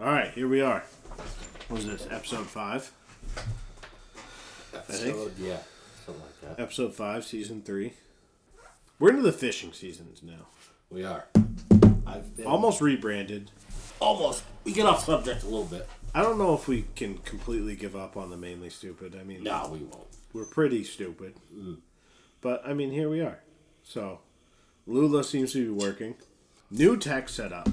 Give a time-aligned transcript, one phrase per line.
[0.00, 0.82] All right, here we are.
[1.68, 2.06] What is this?
[2.10, 2.90] Episode five.
[4.74, 5.58] Episode, yeah,
[6.06, 6.62] something like that.
[6.62, 7.92] Episode five, season three.
[8.98, 10.46] We're into the fishing seasons now.
[10.90, 11.26] We are.
[12.06, 13.50] I've been Almost rebranded.
[14.00, 14.42] almost.
[14.64, 15.88] We get off subject a little bit.
[16.14, 19.16] I don't know if we can completely give up on the mainly stupid.
[19.18, 20.06] I mean, No, we won't.
[20.32, 21.34] we're pretty stupid.
[21.54, 21.78] Mm.
[22.40, 23.40] But I mean, here we are.
[23.82, 24.20] So,
[24.86, 26.14] Lula seems to be working.
[26.70, 27.68] New tech setup.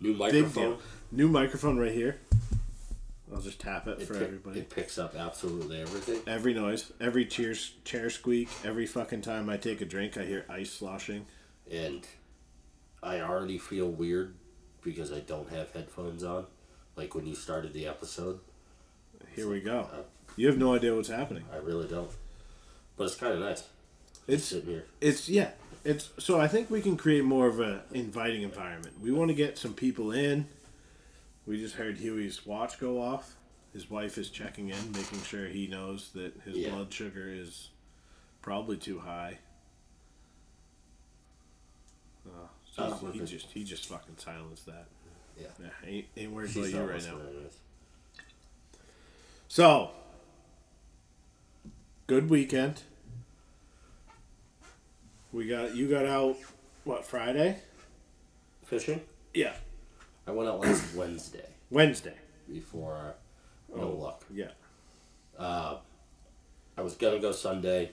[0.00, 0.64] New Big microphone.
[0.70, 0.78] deal.
[1.10, 2.18] New microphone right here.
[3.34, 4.60] I'll just tap it It, for pick- everybody.
[4.60, 6.20] it picks up absolutely everything.
[6.26, 10.44] Every noise, every cheers, chair squeak, every fucking time I take a drink, I hear
[10.48, 11.26] ice sloshing.
[11.70, 12.06] And
[13.02, 14.34] I already feel weird
[14.82, 16.46] because I don't have headphones on.
[16.94, 18.40] Like when you started the episode,
[19.34, 19.88] Here we go.
[19.92, 20.02] Uh,
[20.36, 21.44] you have no idea what's happening.
[21.52, 22.10] I really don't.
[22.96, 23.64] But it's kind of nice.
[24.28, 24.84] It's sitting here.
[25.00, 25.50] it's yeah.
[25.84, 28.94] It's so I think we can create more of a inviting environment.
[29.00, 30.46] We want to get some people in.
[31.46, 33.36] We just heard Huey's watch go off.
[33.72, 36.70] His wife is checking in, making sure he knows that his Yeah.
[36.70, 37.70] blood sugar is
[38.42, 39.38] probably too high.
[42.28, 44.86] Oh, so he just he just fucking silenced that.
[45.40, 45.46] Yeah.
[45.60, 47.18] Yeah, ain't, ain't worried about you right now.
[49.48, 49.90] So,
[52.06, 52.82] good weekend.
[55.32, 56.36] We got you got out
[56.84, 57.60] what Friday?
[58.64, 59.00] Fishing?
[59.34, 59.54] Yeah,
[60.26, 62.14] I went out last Wednesday Wednesday.
[62.52, 63.14] before
[63.74, 64.24] uh, no luck.
[64.32, 64.50] Yeah,
[65.38, 67.92] I was gonna go Sunday,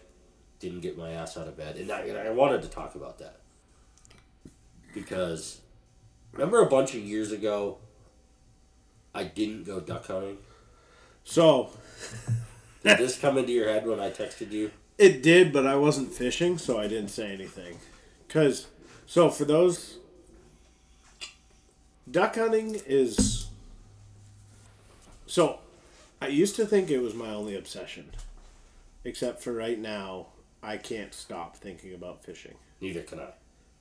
[0.59, 3.19] didn't get my ass out of bed, and I, and I wanted to talk about
[3.19, 3.39] that
[4.93, 5.61] because
[6.31, 7.77] remember a bunch of years ago,
[9.13, 10.37] I didn't go duck hunting.
[11.23, 11.69] so
[12.83, 14.71] Did this come into your head when I texted you?
[14.97, 17.79] it did, but I wasn't fishing, so I didn't say anything.
[18.29, 18.67] Cause
[19.05, 19.97] so for those,
[22.09, 23.47] duck hunting is.
[25.25, 25.59] So,
[26.21, 28.11] I used to think it was my only obsession,
[29.03, 30.27] except for right now,
[30.61, 32.55] I can't stop thinking about fishing.
[32.79, 33.29] Neither can I.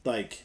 [0.04, 0.44] like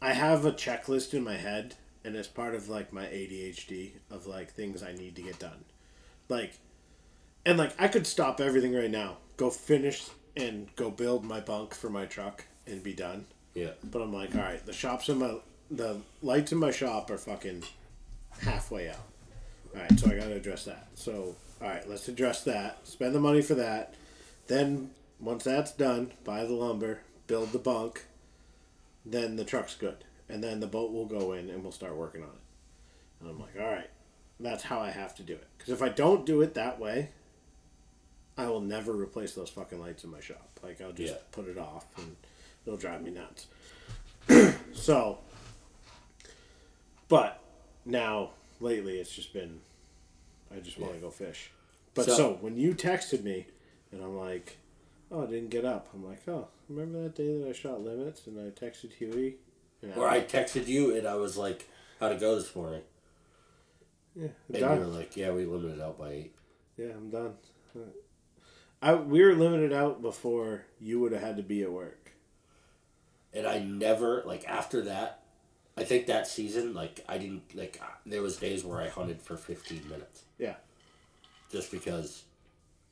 [0.00, 1.74] I have a checklist in my head
[2.04, 5.64] and it's part of like my ADHD of like things I need to get done.
[6.28, 6.58] Like
[7.46, 11.74] and like I could stop everything right now, go finish and go build my bunk
[11.74, 13.26] for my truck and be done.
[13.54, 13.70] Yeah.
[13.82, 15.36] But I'm like, all right, the shops in my
[15.76, 17.64] the lights in my shop are fucking
[18.40, 18.96] halfway out.
[19.74, 20.88] All right, so I got to address that.
[20.94, 22.86] So, all right, let's address that.
[22.86, 23.94] Spend the money for that.
[24.46, 24.90] Then
[25.20, 28.04] once that's done, buy the lumber, build the bunk.
[29.06, 29.96] Then the truck's good,
[30.28, 33.20] and then the boat will go in and we'll start working on it.
[33.20, 33.90] And I'm like, all right,
[34.40, 35.46] that's how I have to do it.
[35.58, 37.10] Because if I don't do it that way,
[38.38, 40.48] I will never replace those fucking lights in my shop.
[40.62, 41.18] Like I'll just Yeah.
[41.32, 42.16] put it off, and
[42.64, 43.46] it'll drive me nuts.
[44.72, 45.18] so,
[47.14, 47.40] but
[47.84, 48.30] now
[48.60, 49.60] lately it's just been,
[50.54, 51.50] I just want to go fish.
[51.94, 53.46] But so, So- when you texted me,
[53.92, 54.56] and I'm like,
[55.12, 55.88] oh, I didn't get up.
[55.94, 59.36] I'm like, oh, remember that day that I shot limits and I texted Huey?
[59.82, 61.68] And Or I texted you and I was like,
[62.00, 62.80] "How'd it go this morning?"
[64.16, 64.78] yeah, And done.
[64.78, 66.32] you were like, "Yeah, we limited out by eight.
[66.78, 67.34] Yeah, I'm done.
[68.80, 72.12] I we were limited out before you would have had to be at work.
[73.34, 75.23] and I never like after that.
[75.76, 77.78] I think that season, like I didn't like.
[77.82, 80.22] uh, There was days where I hunted for fifteen minutes.
[80.38, 80.54] Yeah.
[81.50, 82.24] just because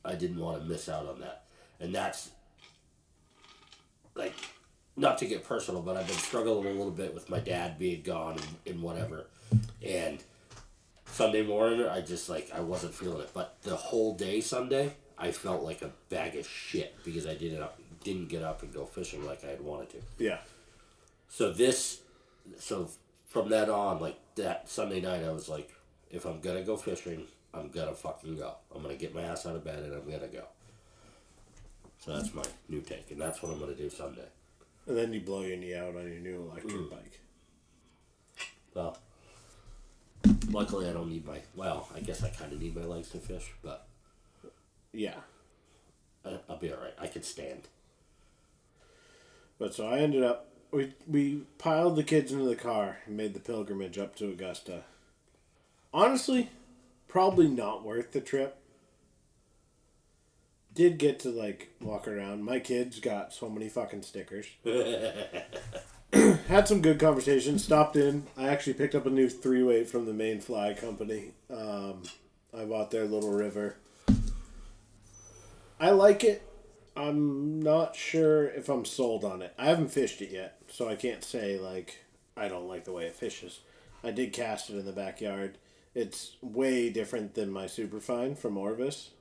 [0.05, 1.43] I didn't want to miss out on that.
[1.79, 2.29] And that's
[4.15, 4.33] like
[4.95, 8.01] not to get personal, but I've been struggling a little bit with my dad being
[8.03, 9.25] gone and, and whatever.
[9.85, 10.23] And
[11.07, 13.31] Sunday morning, I just like I wasn't feeling it.
[13.33, 17.63] But the whole day Sunday, I felt like a bag of shit because I didn't
[18.03, 19.97] didn't get up and go fishing like I had wanted to.
[20.17, 20.39] Yeah.
[21.29, 22.01] So this,
[22.57, 22.89] so
[23.29, 25.73] from that on, like that Sunday night, I was like,
[26.11, 28.55] if I'm gonna go fishing, I'm gonna fucking go.
[28.73, 30.45] I'm gonna get my ass out of bed and I'm gonna go.
[31.99, 34.27] So that's my new take, and that's what I'm gonna do Sunday.
[34.85, 36.89] And then you blow your knee out on your new electric mm.
[36.91, 37.19] bike.
[38.73, 38.97] Well,
[40.49, 41.39] luckily I don't need my.
[41.55, 43.87] Well, I guess I kind of need my legs to fish, but
[44.91, 45.15] Yeah.
[46.25, 46.93] I, I'll be all right.
[46.99, 47.67] I can stand.
[49.59, 53.33] But so I ended up we we piled the kids into the car and made
[53.33, 54.83] the pilgrimage up to Augusta.
[55.93, 56.49] Honestly,
[57.07, 58.57] probably not worth the trip.
[60.73, 62.43] Did get to like walk around.
[62.43, 64.47] My kids got so many fucking stickers.
[66.47, 67.63] Had some good conversations.
[67.63, 68.25] Stopped in.
[68.35, 71.33] I actually picked up a new three weight from the Maine Fly Company.
[71.51, 72.01] Um,
[72.55, 73.77] I bought their little river.
[75.79, 76.41] I like it.
[76.95, 79.53] I'm not sure if I'm sold on it.
[79.57, 81.99] I haven't fished it yet, so I can't say like
[82.37, 83.61] I don't like the way it fishes.
[84.03, 85.57] I did cast it in the backyard.
[85.95, 89.11] It's way different than my Superfine from Orvis.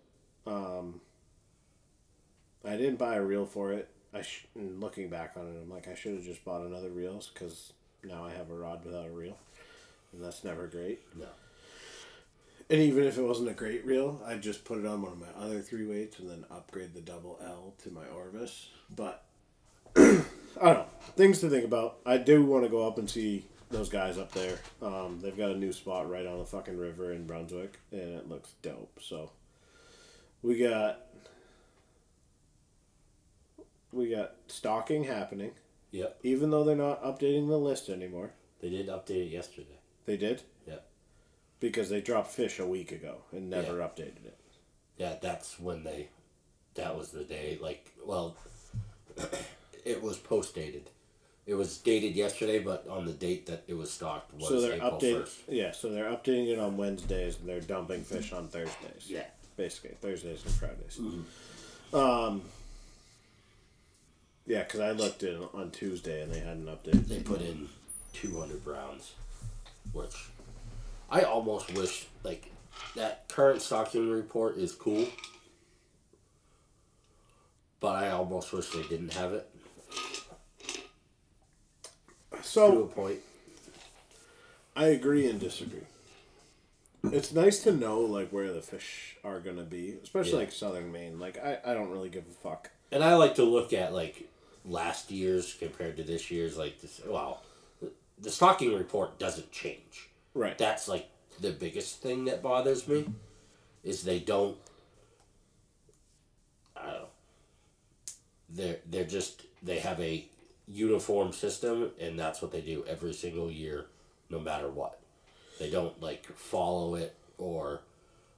[0.46, 1.00] Um,
[2.64, 3.88] I didn't buy a reel for it.
[4.14, 7.30] I sh- looking back on it, I'm like I should have just bought another reels
[7.32, 7.72] because
[8.04, 9.38] now I have a rod without a reel,
[10.12, 11.00] and that's never great.
[11.16, 11.28] No.
[12.70, 15.19] And even if it wasn't a great reel, I'd just put it on one of
[15.20, 18.69] my other three weights and then upgrade the double L to my Orvis.
[18.94, 19.25] But
[19.97, 20.23] I
[20.61, 20.87] don't know.
[21.17, 21.99] Things to think about.
[22.06, 24.59] I do want to go up and see those guys up there.
[24.81, 28.29] Um, they've got a new spot right on the fucking river in Brunswick, and it
[28.29, 28.99] looks dope.
[29.03, 29.31] So
[30.43, 31.00] we got
[33.93, 35.53] we got stalking happening,
[35.91, 36.20] Yep.
[36.23, 38.31] even though they're not updating the list anymore.
[38.61, 39.79] They did update it yesterday.
[40.06, 40.43] They did.
[41.62, 43.85] Because they dropped fish a week ago and never Yeah.
[43.88, 44.38] updated it.
[44.99, 46.09] Yeah, that's when they.
[46.75, 47.59] That was the day.
[47.62, 48.37] Like, well,
[49.85, 50.91] it was post dated.
[51.47, 54.75] It was dated yesterday, but on the date that it was stocked was so they're
[54.75, 55.20] April updating.
[55.23, 55.38] first.
[55.49, 59.06] Yeah, so they're updating it on Wednesdays and they're dumping fish on Thursdays.
[59.06, 59.25] Yeah.
[59.56, 60.99] basically Thursdays and Fridays.
[61.00, 61.97] Mm-hmm.
[61.97, 62.43] Um.
[64.47, 67.06] Yeah, because I looked in on Tuesday and they hadn't updated.
[67.08, 67.69] They put in
[68.12, 69.12] two hundred browns,
[69.93, 70.31] which
[71.12, 72.50] I almost wish like
[72.97, 75.06] that current stocking report is cool,
[77.81, 79.47] but I almost wish they didn't have it
[82.43, 83.19] So to a point.
[84.75, 85.87] I agree and disagree.
[87.05, 90.38] It's nice to know like where the fish are gonna be, especially Yeah.
[90.38, 91.19] like southern Maine.
[91.20, 92.70] Like I, I don't really give a fuck.
[92.91, 94.29] And I like to look at like
[94.65, 96.56] last year's compared to this year's.
[96.56, 97.43] Like this, well,
[98.19, 100.08] the stocking report doesn't change.
[100.34, 100.56] Right.
[100.56, 101.08] That's like
[101.40, 103.06] the biggest thing that bothers me,
[103.82, 104.56] is they don't.
[106.76, 107.08] I don't know.
[108.50, 110.26] They're they're just they have a
[110.67, 113.87] uniform system and that's what they do every single year,
[114.31, 115.00] no matter what.
[115.58, 117.82] They don't like follow it or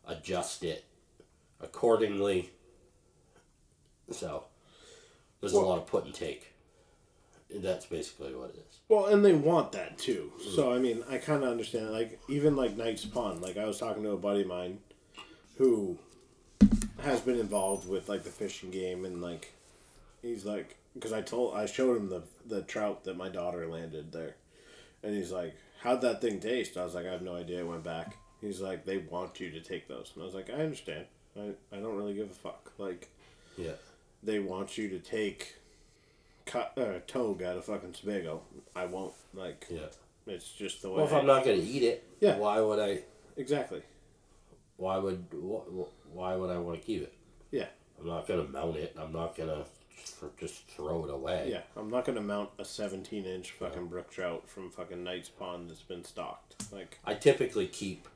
[0.07, 0.85] adjust it
[1.61, 2.51] accordingly.
[4.11, 4.45] So
[5.41, 6.54] there's a lot of put and take.
[7.63, 8.79] That's basically what it is.
[8.89, 10.33] Well, and they want that too.
[10.41, 10.55] Mm-hmm.
[10.55, 11.91] So I mean, I kind of understand.
[11.93, 13.43] Like even like Knight's Pond.
[13.43, 14.79] Like I was talking to a buddy of mine,
[15.57, 15.99] who
[17.03, 19.53] has been involved with like the fishing game, and like
[20.23, 24.13] he's like, because I told I showed him the the trout that my daughter landed
[24.13, 24.37] there,
[25.03, 27.67] and he's like, "How'd that thing taste?" I was like, "I have no idea." It
[27.69, 28.17] went back.
[28.41, 31.07] He's like, "They want you to take those," and I was like, "I understand.
[31.37, 32.73] I I don't really give a fuck.
[32.79, 33.09] Like
[33.57, 33.73] Yeah.
[34.23, 35.55] they want you to take."
[36.47, 38.41] Cut uh, togue out of fucking Sebago.
[38.77, 39.67] I won't like.
[39.71, 39.87] Yeah.
[40.27, 40.97] It's just the way.
[40.97, 42.37] Well, if I'm not to eat it, Yeah.
[42.39, 43.01] why would I?
[43.37, 43.83] exactly.
[44.77, 47.13] Why would wh- why would I want to keep it?
[47.51, 47.67] Yeah,
[48.01, 48.97] I'm not to mount it.
[48.99, 49.67] I'm not to
[50.39, 51.49] just throw it away.
[51.51, 51.61] yeah.
[51.77, 55.83] I'm not gonna mount a 17 inch fucking brook trout from fucking Knight's Pond that's
[55.83, 56.57] been stocked.
[56.73, 58.09] Like, I typically keep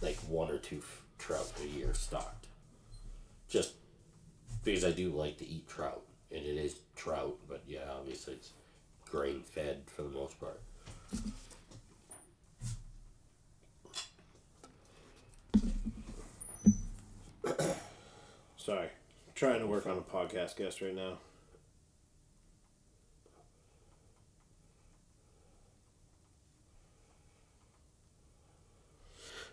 [0.00, 2.46] like one or two f- trout a year stocked,
[3.48, 3.74] just
[4.64, 7.36] because I do like to eat trout, and it is trout.
[7.48, 8.50] But yeah, obviously it's
[9.10, 10.60] grain fed for the most part.
[18.56, 18.88] sorry,
[19.34, 21.18] trying to work on a podcast guest right now.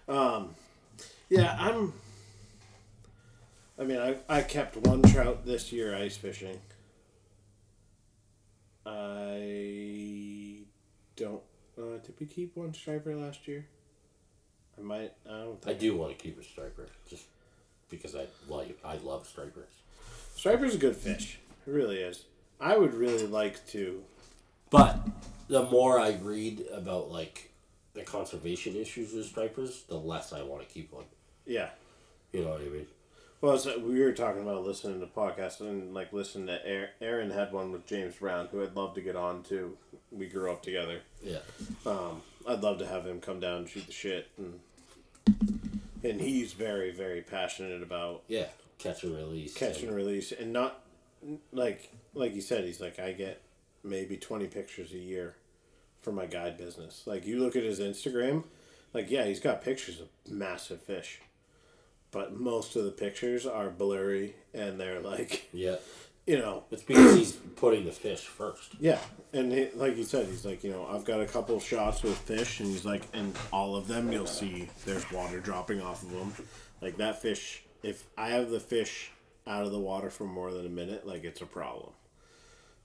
[0.07, 0.55] Um,
[1.29, 1.93] yeah, I'm.
[3.77, 6.59] I mean, I I kept one trout this year ice fishing.
[8.85, 10.59] I
[11.15, 11.41] don't.
[11.77, 13.65] Uh, did we keep one striper last year?
[14.77, 15.13] I might.
[15.27, 15.59] I don't.
[15.63, 17.25] I Think do want to keep a striper, just
[17.89, 19.69] because I like I love stripers.
[20.35, 21.39] Striper's a good fish.
[21.67, 22.25] It really is.
[22.59, 24.03] I would really like to.
[24.69, 24.99] But
[25.47, 27.51] the more I read about like
[27.93, 31.05] the conservation issues with stripers, the less I want to keep one.
[31.45, 31.69] Yeah.
[32.31, 32.87] You know what I mean?
[33.45, 37.29] Well, it's, we were talking about listening to podcasts and like listening to Aaron, Aaron
[37.29, 39.77] had one with James Brown, who I'd love to get on to.
[40.11, 41.01] We grew up together.
[41.21, 41.41] Yeah.
[41.85, 44.59] Um, I'd love to have him come down and shoot the shit, and
[46.03, 48.47] and he's very very passionate about Yeah.
[48.79, 49.53] Catch and release.
[49.53, 50.83] catch and- and release, and not
[51.51, 52.63] like like you said.
[52.63, 53.43] He's like I get
[53.83, 55.35] maybe twenty pictures a year
[56.01, 57.03] for my guide business.
[57.05, 58.45] Like you look at his Instagram,
[58.91, 61.21] like yeah, he's got pictures of massive fish,
[62.15, 65.75] but most of the pictures are blurry and they're like Yeah.
[66.25, 68.69] you know It's because he's putting the fish first.
[68.79, 68.99] yeah,
[69.33, 72.17] and he, like you said, he's like, you know, I've got a couple shots with
[72.17, 76.11] fish, and he's like, and all of them you'll see there's water dropping off of
[76.11, 76.33] them.
[76.81, 79.11] Like that fish, if I have the fish
[79.45, 81.91] out of the water for more than a minute, like it's a problem.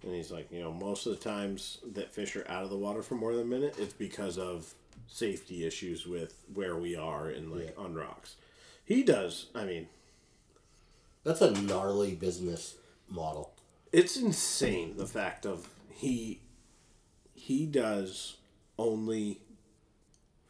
[0.02, 2.76] And he's like, you know, most of the times that fish are out of the
[2.86, 4.74] water for more than a minute, it's because of
[5.06, 7.84] safety issues with where we are and like Yeah.
[7.84, 8.36] on rocks.
[8.90, 9.46] He does.
[9.54, 9.86] I mean,
[11.22, 12.74] That's a gnarly business
[13.08, 13.52] model.
[13.92, 16.40] it's insane the fact of he
[17.32, 18.36] he does
[18.78, 19.40] only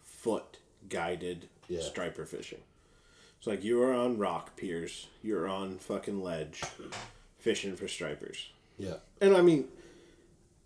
[0.02, 0.56] foot
[0.88, 1.82] guided Yeah.
[1.82, 2.60] striper fishing.
[3.38, 6.62] It's like you are on rock piers, you're on fucking ledge
[7.38, 8.48] fishing for stripers.
[8.78, 8.96] Yeah.
[9.20, 9.68] And I mean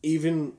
[0.05, 0.53] even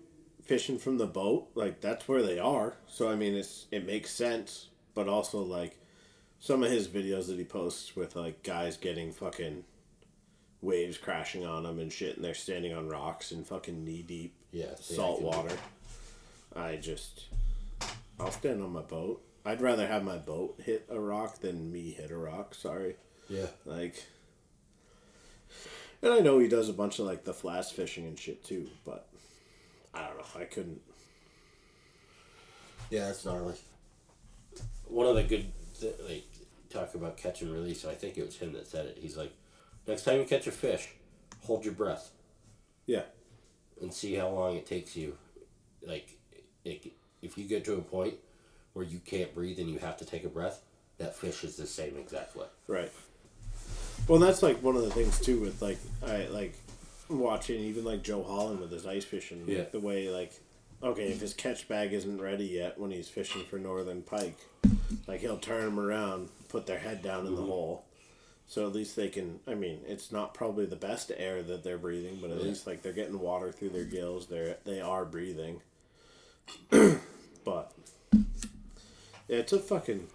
[0.43, 2.75] fishing from the boat, like that's where they are.
[2.87, 5.77] So I mean it's it makes sense, but also like
[6.39, 9.63] some of his videos that he posts with like guys getting fucking
[10.61, 14.33] waves crashing on them and shit and they're standing on rocks in fucking knee deep
[14.51, 14.75] Yeah.
[14.79, 15.55] see, I salt water.
[16.55, 17.25] I just
[18.19, 19.21] I'll stand on my boat.
[19.45, 22.95] I'd rather have my boat hit a rock than me hit a rock, sorry.
[23.29, 23.47] Yeah.
[23.65, 24.03] Like
[26.01, 28.67] and I know he does a bunch of like the flash fishing and shit too,
[28.85, 29.07] but
[29.93, 30.41] I don't know.
[30.41, 30.81] I couldn't
[32.89, 33.55] Yeah, that's gnarly.
[34.87, 35.51] One of the good,
[35.93, 36.25] th- like,
[36.69, 37.85] talk about catch and release.
[37.85, 38.97] I think it was him that said it.
[39.01, 39.33] He's like,
[39.87, 40.89] next time you catch a fish,
[41.45, 42.09] hold your breath
[42.85, 43.03] Yeah.
[43.81, 45.17] and see how long it takes you.
[45.85, 46.17] Like,
[46.63, 48.15] it, if you get to a point
[48.73, 50.61] where you can't breathe and you have to take a breath,
[50.97, 52.47] that fish is the same exact way.
[52.67, 52.91] Right.
[54.07, 56.53] Well, that's like one of the things too with like I like
[57.09, 59.45] watching even like Joe Holland with his ice fishing.
[59.47, 59.63] like, Yeah.
[59.71, 60.33] the way like
[60.83, 64.37] okay, if his catch bag isn't ready yet when he's fishing for northern pike,
[65.07, 67.49] like he'll turn them around, put their head down in the mm-hmm.
[67.49, 67.85] hole.
[68.47, 69.39] So at least they can.
[69.47, 72.43] I mean, it's not probably the best air that they're breathing, but at Yeah.
[72.43, 74.27] least like they're getting water through their gills.
[74.27, 75.61] They're they are breathing.
[76.69, 77.71] but
[79.27, 80.07] yeah, it's a fucking.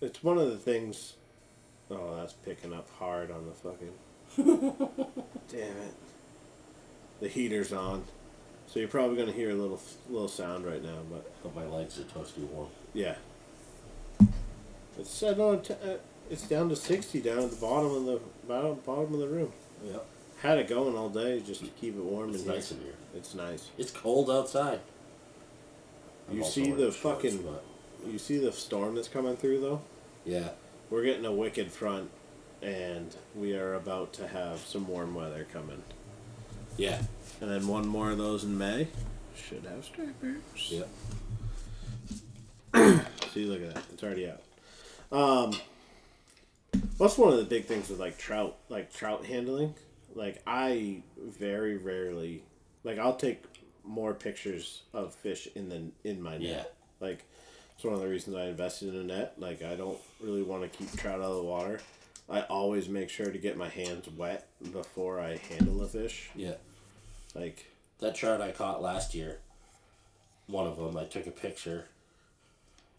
[0.00, 1.14] It's one of the things.
[1.90, 3.92] Oh, that's picking up hard on the fucking.
[5.48, 5.94] Damn it.
[7.20, 8.04] The heater's on,
[8.66, 9.80] so you're probably gonna hear a little
[10.10, 12.68] little sound right now, but But my legs are toasty warm.
[12.94, 13.16] yeah.
[14.98, 15.62] It's set on.
[15.62, 15.96] T- uh,
[16.30, 19.52] it's down to sixty down at the bottom of the bottom, bottom of the room.
[19.84, 20.06] Yep.
[20.40, 22.94] Had it going all day just to keep it warm It's and nice in here.
[23.14, 23.68] It's nice.
[23.78, 24.80] It's cold outside.
[26.28, 27.62] I'm You also see wearing the shorts, fucking- but-
[28.10, 29.80] You see the storm that's coming through though.
[30.24, 30.50] Yeah.
[30.90, 32.10] We're getting a wicked front,
[32.62, 35.82] and we are about to have some warm weather coming.
[36.76, 37.02] Yeah.
[37.40, 38.88] And then one more of those in May.
[39.34, 40.42] Should have stripers.
[40.68, 40.88] Yep.
[43.32, 43.84] See, look at that.
[43.92, 44.42] It's already out.
[45.12, 45.52] Um,
[46.98, 49.74] that's one of the big things with like trout, like trout handling.
[50.14, 52.42] Like I very rarely,
[52.84, 53.44] like I'll take
[53.84, 56.40] more pictures of fish in the in my net.
[56.40, 56.64] Yeah.
[57.06, 57.24] Like
[57.74, 59.34] it's one of the reasons I invested in a net.
[59.38, 61.80] Like I don't really want to keep trout out of the water.
[62.28, 66.30] I always make sure to get my hands wet before I handle a fish.
[66.34, 66.54] Yeah.
[67.38, 67.66] Like
[67.98, 69.38] That trout I caught last year,
[70.46, 71.84] one of them, I took a picture,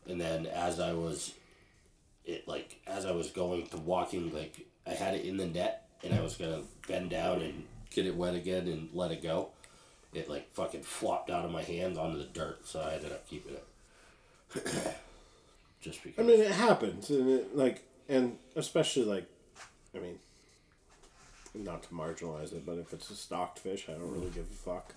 [0.07, 1.33] and then as I was,
[2.25, 5.87] it like as I was going to walking, like I had it in the net,
[6.03, 9.49] and I was gonna bend down and get it wet again and let it go.
[10.13, 13.27] It like fucking flopped out of my hands onto the dirt, so I ended up
[13.27, 13.65] keeping it.
[15.81, 16.23] Just because.
[16.23, 19.25] I mean, it happens, and it like, and especially like,
[19.95, 20.19] I mean,
[21.63, 24.55] not to marginalize it, but if it's a stocked fish, I don't really give a
[24.55, 24.93] fuck.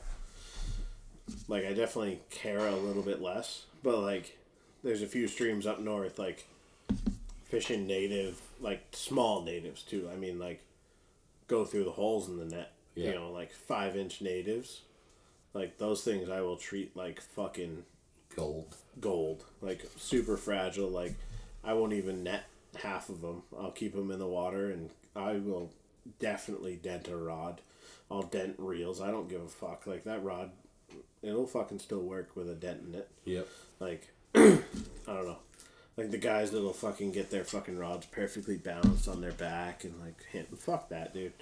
[1.49, 4.39] Like, I definitely care a little bit less, but like,
[4.83, 6.47] there's a few streams up north, like,
[7.45, 10.09] fishing native, like small natives too.
[10.13, 10.63] I mean, like,
[11.49, 12.73] go through the holes in the net.
[12.97, 14.83] You know, like five inch natives.
[15.55, 17.85] Like those things, I will treat like fucking
[18.37, 18.77] gold.
[19.01, 20.89] gold, like super fragile.
[20.89, 21.15] Like
[21.65, 22.45] I won't even net
[22.83, 23.43] half of them.
[23.59, 25.71] I'll keep them in the water, and I will
[26.19, 27.61] definitely dent a rod.
[28.11, 29.01] I'll dent reels.
[29.01, 29.87] I don't give a fuck.
[29.87, 30.51] Like that rod,
[31.23, 33.09] it'll fucking still work with a dent in it.
[33.25, 33.49] Yep.
[33.79, 34.59] Like I
[35.07, 35.39] don't know.
[35.97, 40.01] Like the guys that'll fucking get their fucking rods perfectly balanced on their back and
[40.01, 41.33] like hit fuck that dude.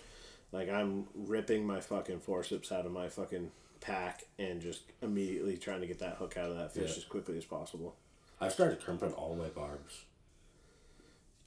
[0.53, 3.51] Like I'm ripping my fucking forceps out of my fucking
[3.81, 6.97] pack and just immediately trying to get that hook out of that fish Yeah.
[6.97, 7.95] as quickly as possible.
[8.41, 10.05] I've started crimping all my barbs.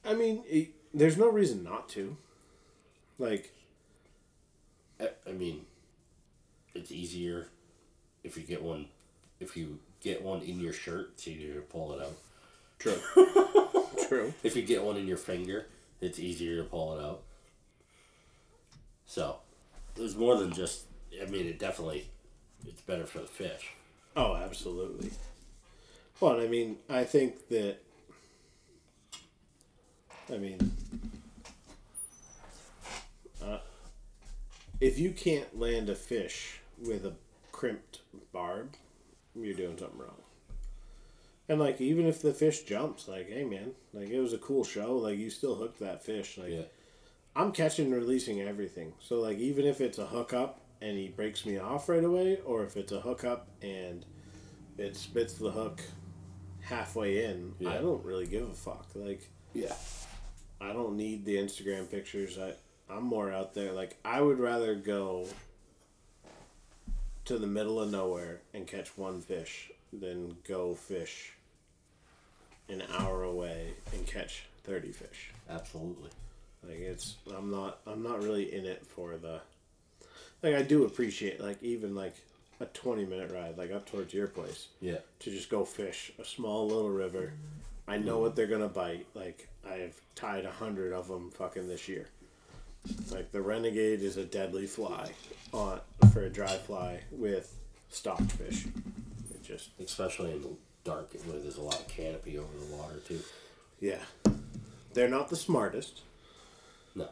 [0.04, 2.16] I mean, it, there's no reason not to.
[3.18, 3.52] Like,
[5.00, 5.66] I, I mean,
[6.74, 7.48] it's easier
[8.24, 8.86] if you get one.
[9.40, 12.16] If you get one in your shirt, it's easier to pull it out.
[12.78, 12.98] true.
[14.08, 14.34] true.
[14.42, 15.66] If you get one in your finger,
[16.00, 17.22] it's easier to pull it out.
[19.06, 19.36] So,
[19.94, 20.84] there's more than just.
[21.20, 22.06] I mean, it definitely,
[22.66, 23.72] it's better for the fish.
[24.16, 25.10] Oh, absolutely.
[26.20, 27.78] Well, I mean, I think that.
[30.32, 30.72] I mean,
[33.44, 33.58] uh,
[34.82, 37.14] if you can't land a fish with a
[37.52, 38.00] crimped
[38.32, 38.74] barb,
[39.32, 40.20] you're doing something wrong.
[41.48, 44.64] And like even if the fish jumps, like hey man, like it was a cool
[44.64, 46.36] show, like you still hooked that fish.
[46.36, 46.62] Like Yeah.
[47.36, 48.94] I'm catching and releasing everything.
[48.98, 52.64] So like even if it's a hookup and he breaks me off right away, or
[52.64, 54.04] if it's a hookup and
[54.78, 55.80] it spits the hook
[56.60, 57.70] halfway in, yeah.
[57.70, 58.88] I don't really give a fuck.
[58.96, 59.74] Like Yeah.
[60.60, 62.36] I don't need the Instagram pictures.
[62.36, 62.54] I
[62.94, 63.72] I'm more out there.
[63.72, 65.26] Like I would rather go
[67.24, 71.32] to the middle of nowhere and catch one fish than go fish
[72.68, 75.30] an hour away and catch thirty fish.
[75.48, 76.10] Absolutely.
[76.66, 79.40] Like it's I'm not I'm not really in it for the
[80.42, 82.14] like I do appreciate like even like
[82.60, 84.98] a 20 minute ride like up towards your place Yeah.
[85.20, 87.32] to just go fish a small little river.
[87.88, 89.06] I know what they're gonna bite.
[89.14, 92.06] Like I've tied a hundred of them fucking this year.
[93.10, 95.10] Like the renegade is a deadly fly
[95.52, 95.80] on
[96.12, 97.54] for a dry fly with
[97.90, 98.66] stocked fish.
[99.30, 100.48] It just Especially in the
[100.84, 103.20] dark where there's a lot of canopy over the water too.
[103.80, 104.00] yeah,
[104.94, 106.00] they're not the smartest,
[106.96, 107.08] No.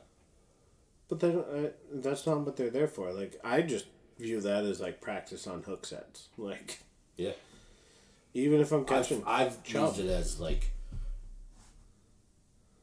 [1.08, 1.46] but they don't.
[1.48, 3.12] Uh, that's not what they're there for.
[3.12, 3.86] Like I just
[4.18, 6.28] view that as like practice on hook sets.
[6.36, 6.80] Like
[7.16, 7.32] Yeah.
[8.34, 10.72] even if I'm catching, I've, I've used it as like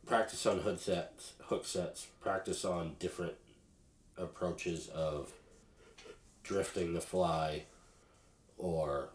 [0.06, 3.34] practice on hook sets, hook sets, practice on different
[4.18, 5.32] approaches of
[6.44, 7.64] drifting the fly
[8.58, 9.10] or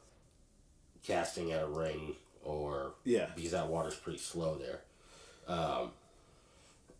[1.02, 3.30] casting at a ring or Yeah.
[3.34, 4.80] because that water's pretty slow there.
[5.48, 5.90] Um,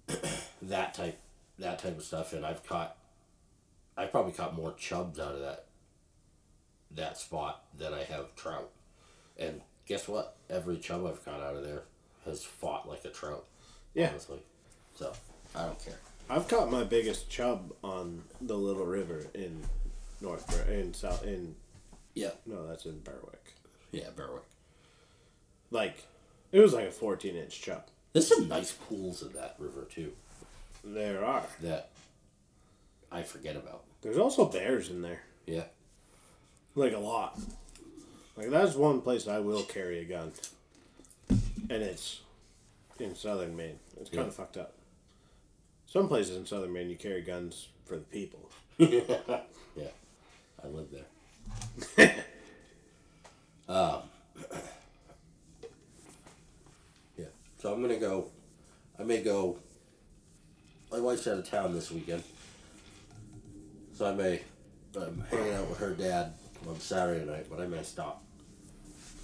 [0.62, 1.18] that type
[1.58, 2.96] that type of stuff and I've caught
[3.96, 5.66] I probably caught more chubs out of that
[6.90, 8.70] that spot than I have trout.
[9.38, 10.36] And guess what?
[10.50, 11.82] Every chub I've caught out of there
[12.24, 13.44] has fought like a trout.
[13.94, 14.08] Yeah.
[14.10, 14.40] Honestly.
[15.02, 15.12] So
[15.56, 15.98] I don't care.
[16.30, 19.60] I've caught my biggest chub on the Little River in
[20.20, 21.56] North Ber- in South in
[22.14, 22.30] Yeah.
[22.46, 23.54] no that's in Berwick.
[23.90, 24.44] Yeah, Berwick.
[25.72, 26.04] Like
[26.52, 27.86] it was like a 14 inch chub.
[28.12, 30.12] There's some nice pools in that river too
[30.84, 31.42] There are.
[31.62, 31.90] that
[33.10, 33.82] I forget about.
[34.02, 35.22] There's also bears in there.
[35.46, 35.64] Yeah.
[36.76, 37.38] Like a lot.
[38.36, 40.32] Like that's one place I will carry a gun.
[41.28, 42.20] And it's
[43.00, 43.78] in southern Maine.
[44.00, 44.28] It's kind Yeah.
[44.28, 44.74] of fucked up.
[45.92, 48.48] Some places in southern Maine you carry guns for the people.
[48.78, 49.88] yeah.
[50.64, 52.14] I live there.
[53.68, 54.00] um,
[57.18, 57.26] yeah.
[57.58, 58.28] So I'm gonna go.
[58.98, 59.58] I may go.
[60.90, 62.22] My wife's out of town this weekend,
[63.92, 64.40] so I may.
[64.96, 66.32] I'm hanging out with her dad
[66.66, 68.24] on Saturday night, but I may stop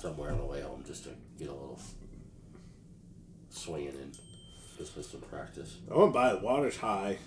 [0.00, 1.80] somewhere on the way home just to get a little
[3.48, 4.12] swinging in,
[4.78, 5.76] just for some practice.
[5.92, 7.18] I went by the water's high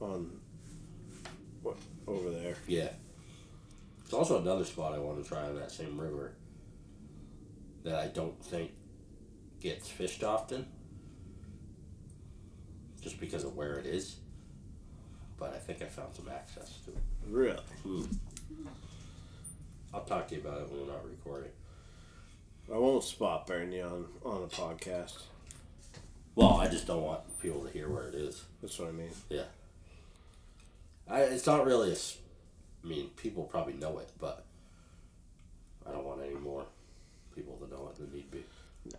[0.00, 0.30] on
[1.62, 2.56] what over there.
[2.66, 2.88] Yeah.
[4.04, 6.32] It's also another spot I want to try on that same river
[7.84, 8.72] that I don't think
[9.60, 10.66] gets fished often.
[13.00, 14.16] Just because of where it is.
[15.38, 16.96] But I think I found some access to it.
[17.28, 17.60] Really?
[17.82, 18.04] Hmm.
[19.92, 21.50] I'll talk to you about it when we're not recording.
[22.72, 25.18] I won't spot burn you on, on a podcast.
[26.34, 28.44] Well, I just don't want people to hear where it is.
[28.60, 29.10] That's what I mean.
[29.28, 29.44] Yeah.
[31.08, 31.96] I, it's not really a.
[31.96, 34.44] I mean, people probably know it, but
[35.86, 36.64] I don't want any more
[37.34, 38.44] people to know it than need be.
[38.92, 38.98] No.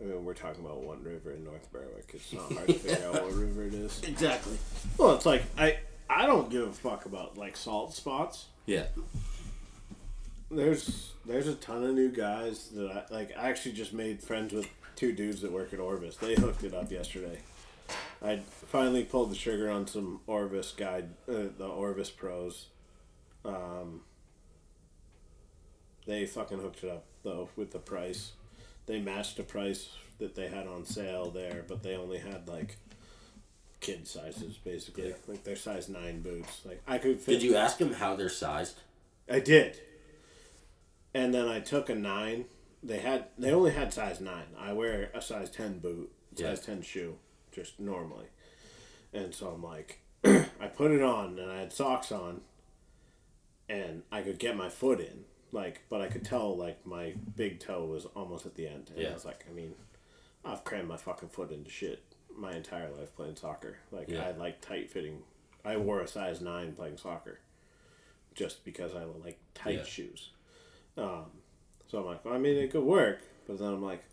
[0.00, 2.10] I mean, we're talking about one river in North Berwick.
[2.14, 4.02] It's not hard to figure out what river it is.
[4.04, 4.56] Exactly.
[4.98, 8.46] Well, it's like I I don't give a fuck about like salt spots.
[8.66, 8.86] Yeah.
[10.50, 13.36] There's there's a ton of new guys that I like.
[13.36, 16.16] I actually just made friends with two dudes that work at Orvis.
[16.16, 17.38] They hooked it up yesterday.
[18.22, 22.66] I finally pulled the trigger on some Orvis guide, uh, the Orvis pros.
[23.44, 24.00] Um,
[26.06, 28.32] they fucking hooked it up though with the price.
[28.86, 32.76] They matched the price that they had on sale there, but they only had like
[33.80, 35.14] kid sizes basically, Yeah.
[35.26, 36.60] like their size nine boots.
[36.64, 37.32] Like I could fit.
[37.32, 38.80] Did you ask them how they're sized?
[39.30, 39.78] I did.
[41.12, 42.46] And then I took a nine.
[42.84, 44.48] They had they only had size nine.
[44.58, 46.66] I wear a size ten boot, size Yeah.
[46.74, 47.16] ten shoe,
[47.50, 48.26] just normally.
[49.12, 52.42] And so I'm like, I put it on, and I had socks on,
[53.68, 57.60] and I could get my foot in, like, but I could tell like my big
[57.60, 58.90] toe was almost at the end.
[58.94, 59.10] And Yeah.
[59.10, 59.74] I was like, I mean,
[60.44, 62.02] I've crammed my fucking foot into shit
[62.36, 63.78] my entire life playing soccer.
[63.90, 64.26] Like Yeah.
[64.26, 65.22] I like tight fitting.
[65.64, 67.38] I wore a size nine playing soccer
[68.34, 70.30] just because I like tight shoes.
[70.98, 71.26] Um,
[71.88, 74.04] so I'm like, well, I mean, it could work, but then I'm like,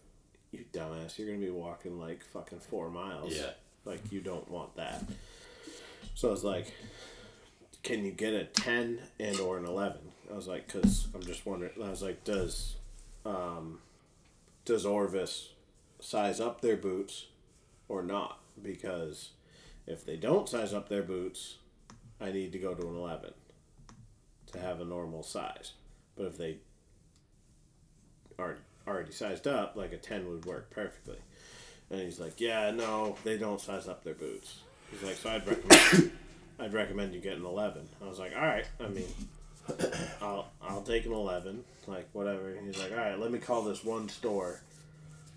[0.52, 3.34] you dumbass, you're gonna be walking like fucking four miles.
[3.34, 3.52] Yeah.
[3.86, 5.04] Like you don't want that.
[6.14, 6.74] So I was like,
[7.84, 9.98] "Can you get a ten and or an 11?
[10.30, 12.76] I was like, "Cause I'm just wondering." I was like, "Does,
[13.26, 13.80] um,
[14.66, 15.50] does Orvis
[16.00, 17.28] size up their boots,
[17.88, 18.40] or not?
[18.62, 19.32] Because
[19.88, 21.58] if they don't size up their boots,
[22.20, 23.34] I need to go to an 11
[24.52, 25.74] to have a normal size.
[26.16, 26.58] But if they
[28.40, 31.18] are already sized up, like a 10 would work perfectly."
[31.90, 34.60] And he's like, "Yeah, no, they don't size up their boots."
[34.92, 36.12] He's like, "So I'd recommend,
[36.60, 39.08] I'd recommend you get an 11." I was like, "All right, I mean,
[40.22, 43.84] I'll I'll take an 11, like whatever." He's like, "All right, let me call this
[43.84, 44.62] one store."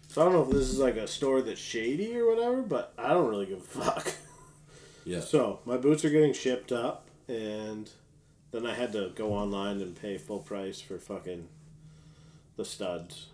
[0.08, 2.92] So I don't know if this is like a store that's shady or whatever, but
[2.96, 4.14] I don't really give a fuck.
[5.06, 5.20] Yeah.
[5.20, 7.90] So my boots are getting shipped up, and
[8.52, 11.46] then I had to go online and pay full price for fucking
[12.56, 13.26] the studs.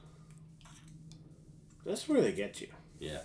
[1.84, 2.68] That's where they get you.
[2.98, 3.20] Yeah.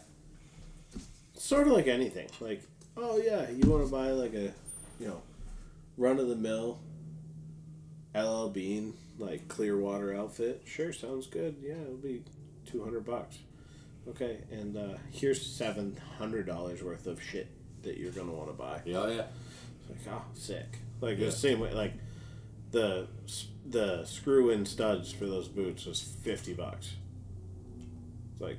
[1.33, 2.29] sort of like anything.
[2.39, 2.61] Like,
[2.97, 4.53] oh yeah, you want to buy like a,
[4.99, 5.21] you know,
[5.97, 6.79] run of the mill,
[8.15, 10.61] LL Bean like Clearwater outfit.
[10.65, 11.57] Sure, sounds good.
[11.61, 12.23] Yeah, it'll be
[12.65, 13.37] two hundred bucks.
[14.07, 17.47] Okay, and uh, here's seven hundred dollars worth of shit
[17.83, 18.81] that you're gonna want to buy.
[18.85, 19.23] Yeah, yeah.
[19.89, 20.79] It's like, oh, sick.
[21.01, 21.25] Like Yeah.
[21.25, 21.93] the same way, like
[22.75, 23.07] the
[23.67, 26.95] the screw in studs for those boots was fifty bucks.
[28.33, 28.57] It's like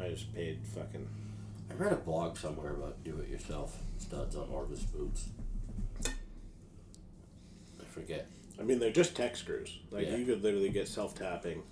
[0.00, 1.06] I just paid fucking
[1.70, 5.28] I read a blog somewhere about do it yourself studs on Orvis boots.
[6.06, 8.26] I forget.
[8.58, 9.78] I mean, they're just tech screws.
[9.90, 10.16] Like Yeah.
[10.16, 11.62] you could literally get self tapping,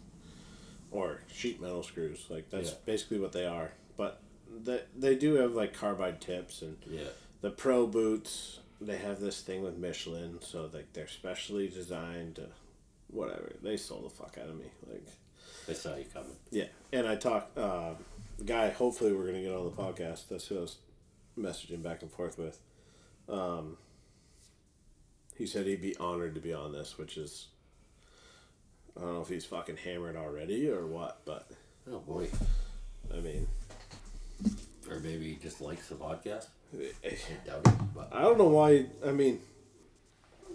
[0.91, 2.27] or sheet metal screws.
[2.29, 2.77] Like that's Yeah.
[2.85, 3.73] basically what they are.
[3.97, 4.21] But
[4.65, 7.09] they they do have like carbide tips and Yeah.
[7.41, 8.61] the pro boots.
[8.81, 12.49] They have this thing with Michelin, so like they're specially designed to,
[13.09, 13.53] whatever.
[13.63, 14.67] They sold the fuck out of me.
[14.91, 15.07] Like
[15.67, 16.37] they saw you coming.
[16.51, 17.57] yeah, and I talked.
[17.57, 17.95] Uh,
[18.39, 20.29] the guy, hopefully, we're gonna get on the podcast.
[20.29, 20.77] That's who I was
[21.39, 22.59] messaging back and forth with.
[23.29, 23.79] Um,
[25.37, 27.47] he said he'd be honored to be on this, which is.
[28.97, 31.51] I don't know if he's fucking hammered already or what, but
[31.91, 32.29] Oh boy.
[35.47, 36.47] I mean, Or maybe he just likes the podcast.
[36.75, 37.95] eh, I doubt it.
[37.95, 38.87] But I don't know why.
[39.05, 39.41] I mean,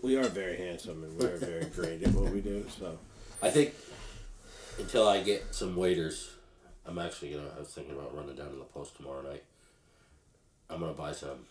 [0.02, 2.66] we are very handsome and we're very great at what we do.
[2.78, 2.98] So
[3.42, 3.74] I think
[4.80, 6.32] until I get some waiters,
[6.86, 7.52] I'm actually gonna.
[7.56, 9.44] I was thinking about running down to the post tomorrow night.
[10.70, 11.46] I'm gonna buy some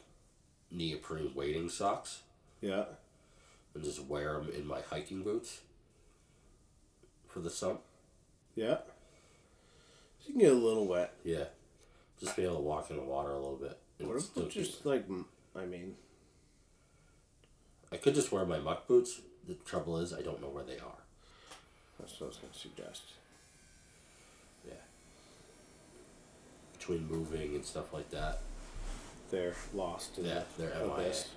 [0.70, 2.20] neoprene wading socks
[2.61, 2.85] yeah,
[3.74, 5.61] and just wear them in my hiking boots
[7.29, 7.79] for the sun.
[8.55, 8.79] yeah.
[10.26, 11.14] You can get a little wet.
[11.24, 11.44] Yeah,
[12.20, 13.78] just be able to walk in the water a little bit.
[13.98, 15.04] What if just like?
[15.56, 15.96] I mean,
[17.92, 19.20] I could just wear my muck boots.
[19.46, 20.98] The trouble is, I don't know where they are.
[21.98, 23.02] that's what I was gonna suggest.
[24.66, 24.74] Yeah.
[26.78, 28.40] Between moving and stuff like that,
[29.30, 30.92] They're lost in Yeah, they're MIA.
[30.94, 31.28] abyss.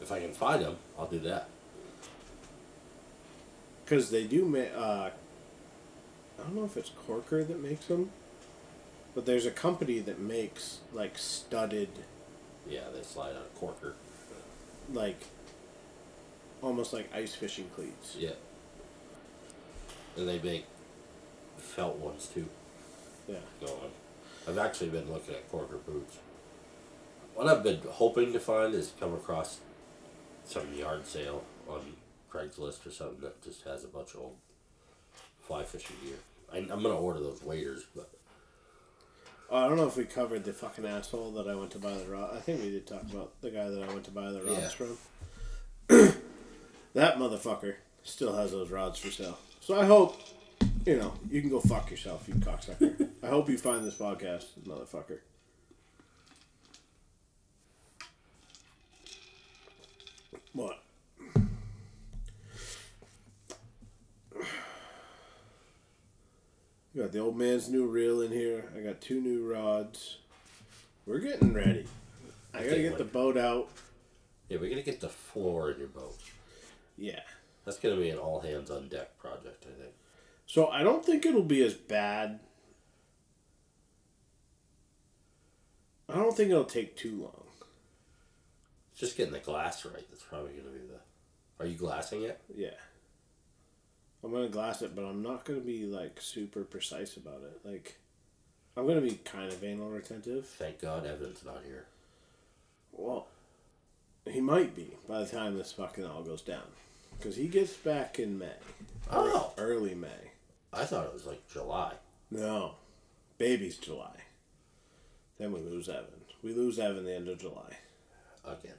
[0.00, 1.48] if I can find them, I'll do that.
[3.84, 4.70] Because they do make.
[4.74, 5.10] Uh,
[6.38, 8.10] I don't know if it's Korker that makes them,
[9.18, 11.88] but there's a company that makes like studded,
[12.70, 13.94] Yeah, they slide on a Korker.
[14.92, 15.20] like
[16.62, 18.14] almost like ice fishing cleats.
[18.16, 18.36] Yeah.
[20.16, 20.66] And they make
[21.56, 22.46] felt ones too.
[23.26, 23.38] Yeah.
[23.60, 23.90] Going.
[24.46, 26.18] I've actually been looking at Korker boots.
[27.34, 29.58] What I've been hoping to find is come across
[30.44, 31.80] some yard sale on
[32.32, 34.36] Craigslist or something that just has a bunch of old
[35.40, 36.18] fly fishing gear.
[36.52, 38.10] I, I'm gonna order those waders, but
[39.50, 42.04] I don't know if we covered the fucking asshole that I went to buy the
[42.04, 42.36] rod.
[42.36, 44.60] I think we did talk about the guy that I went to buy the rods
[44.60, 44.68] Yeah.
[44.68, 44.98] from.
[46.94, 49.38] that motherfucker still has those rods for sale.
[49.60, 50.20] So I hope,
[50.84, 53.08] you know, you can go fuck yourself, you cocksucker.
[53.22, 55.20] I hope you find this podcast, motherfucker.
[60.52, 60.82] What?
[66.98, 68.72] You got the old man's new reel in here.
[68.76, 70.18] I got two new rods.
[71.06, 71.86] We're getting ready.
[72.52, 73.68] I gotta Okay, get the boat out.
[74.48, 76.18] yeah, we're gonna get the floor in your boat.
[76.96, 77.20] Yeah.
[77.64, 79.94] That's gonna be an all hands on deck project, I think.
[80.46, 82.40] So I don't think it'll be as bad.
[86.08, 87.46] I don't think it'll take too long.
[88.90, 90.04] It's just getting the glass right.
[90.10, 91.62] That's probably gonna be the.
[91.62, 92.40] Are you glassing it?
[92.52, 92.70] Yeah.
[94.22, 97.60] I'm gonna glass it, but I'm not gonna be like super precise about it.
[97.64, 97.98] Like,
[98.76, 100.46] I'm gonna be kind of anal retentive.
[100.46, 101.86] Thank God Evan's not here.
[102.92, 103.28] Well,
[104.26, 106.66] he might be by the time this fucking all goes down,
[107.16, 108.56] because he gets back in May.
[109.10, 109.52] Oh.
[109.56, 110.32] Early May.
[110.72, 111.94] I thought it was like July.
[112.30, 112.74] No,
[113.38, 114.16] baby's July.
[115.38, 116.04] Then we lose Evan.
[116.42, 117.76] We lose Evan the end of July.
[118.44, 118.74] again.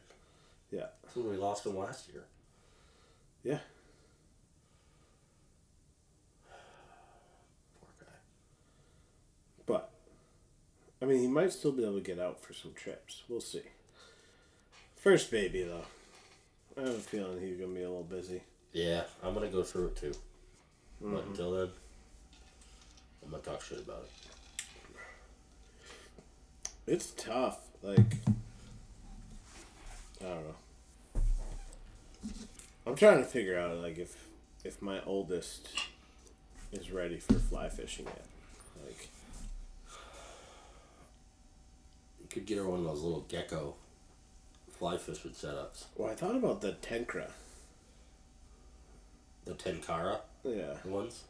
[0.71, 0.87] Yeah.
[1.13, 2.23] So we lost him last year.
[3.43, 3.59] Yeah.
[7.79, 8.05] Poor guy.
[9.65, 9.89] But
[11.01, 13.23] I mean, he might still be able to get out for some trips.
[13.29, 13.61] We'll see.
[14.95, 15.85] First baby though.
[16.77, 18.41] I have a feeling he's gonna be a little busy.
[18.73, 20.13] Yeah, I'm gonna go through it too.
[21.01, 21.29] But mm-hmm.
[21.29, 21.69] until then,
[23.23, 24.11] I'm gonna talk shit about it.
[26.85, 27.59] It's tough.
[27.81, 28.17] Like
[30.21, 31.21] I don't know.
[32.85, 34.17] I'm trying to figure out like if
[34.65, 35.69] if my oldest
[36.73, 38.25] is ready for fly fishing yet.
[38.85, 39.09] Like
[42.18, 43.75] You could get her one of those little gecko
[44.71, 45.85] fly fishing setups.
[45.95, 47.31] well I thought about the Tenkara.
[49.45, 50.75] The Tenkara Yeah.
[50.85, 51.23] ones.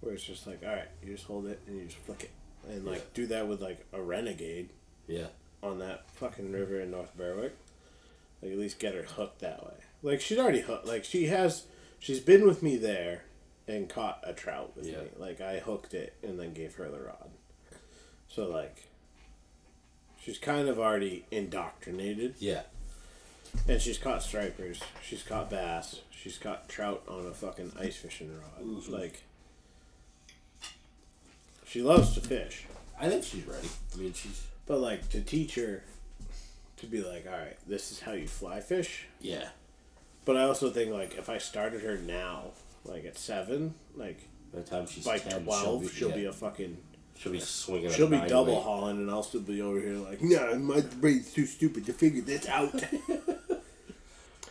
[0.00, 2.30] Where it's just like, alright, you just hold it and you just flick it.
[2.68, 3.04] And like Yeah.
[3.14, 4.70] do that with like a renegade
[5.06, 5.28] Yeah.
[5.62, 7.52] on that fucking river in North Berwick.
[8.42, 9.74] Like at least get her hooked that way.
[10.02, 10.86] Like she's already hooked.
[10.86, 11.64] Like she has,
[11.98, 13.24] she's been with me there,
[13.68, 15.02] and caught a trout with Yeah.
[15.02, 15.08] me.
[15.16, 17.30] Like I hooked it and then gave her the rod.
[18.28, 18.85] So like,
[20.26, 22.62] she's kind of already indoctrinated, Yeah.
[23.68, 24.80] and she's caught stripers.
[25.06, 26.00] She's caught bass.
[26.10, 28.60] She's caught trout on a fucking ice fishing rod.
[28.64, 28.88] Mhm.
[28.90, 29.22] Like,
[31.64, 32.64] she loves to fish.
[32.98, 33.68] I think she's ready.
[33.94, 35.84] I mean, she's But like to teach her
[36.78, 39.04] to be like, all right, this is how you fly fish.
[39.20, 39.50] yeah.
[40.24, 42.50] But I also think like if I started her now,
[42.84, 44.18] like at seven, like
[44.52, 46.78] By the time she's by 10, twelve, she'll be, she'll yeah, be a fucking.
[47.18, 47.90] She'll be swinging.
[47.90, 48.62] She'll be double weight.
[48.62, 52.22] hauling, and I'll still be over here like, nah, my brain's too stupid to figure
[52.22, 52.72] this out.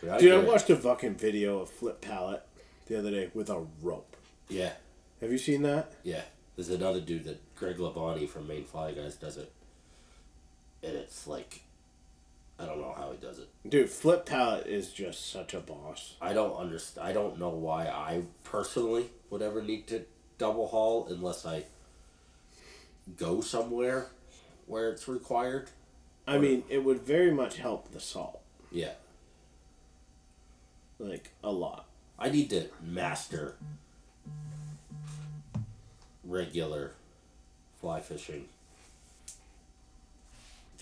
[0.02, 2.42] Yeah, Dude, I get watched a fucking video of Flip Pallot
[2.86, 4.16] the other day with a rope.
[4.48, 4.72] Yeah,
[5.20, 5.92] Have you seen that?
[6.04, 6.20] yeah.
[6.54, 9.50] There's another dude that Greg Labonte from Maine Fly Guys does it,
[10.82, 11.60] and it's like,
[12.58, 13.48] I don't know how he does it.
[13.68, 16.14] Dude, Flip Pallot is just such a boss.
[16.20, 17.06] I don't understand.
[17.08, 20.04] I don't know why I personally would ever need to
[20.38, 21.64] double haul unless I
[23.16, 24.08] go somewhere
[24.66, 25.70] where it's required.
[26.26, 28.40] I mean, it would very much help the salt,
[28.72, 28.94] Yeah,
[30.98, 31.86] like a lot.
[32.18, 33.56] I need to master
[36.24, 36.92] regular
[37.80, 38.48] fly fishing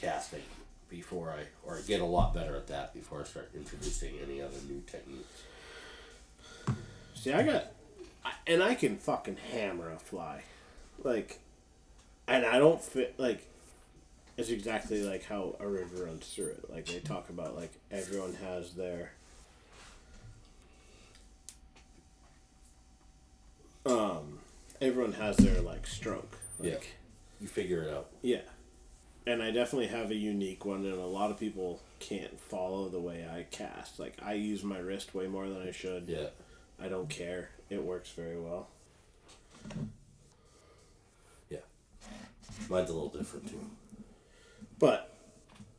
[0.00, 0.42] casting
[0.88, 4.56] before I or get a lot better at that before I start introducing any other
[4.68, 5.42] new techniques.
[7.14, 7.66] See, I got,
[8.24, 10.42] I, and I can fucking hammer a fly,
[11.02, 11.40] like,
[12.28, 13.46] and I don't fit like.
[14.36, 16.70] It's exactly like how a river runs through it.
[16.70, 19.12] Like they talk about, like everyone has their.
[23.86, 24.38] Um,
[24.80, 26.36] everyone has their like stroke.
[26.58, 26.78] Like, Yeah.
[27.40, 28.06] You figure it out.
[28.22, 28.40] yeah.
[29.26, 33.00] And I definitely have a unique one, and a lot of people can't follow the
[33.00, 33.98] way I cast.
[33.98, 36.04] Like I use my wrist way more than I should.
[36.08, 36.26] Yeah.
[36.82, 37.50] I don't care.
[37.70, 38.68] It works very well.
[42.68, 43.60] Mine's a little different too.
[44.78, 45.14] But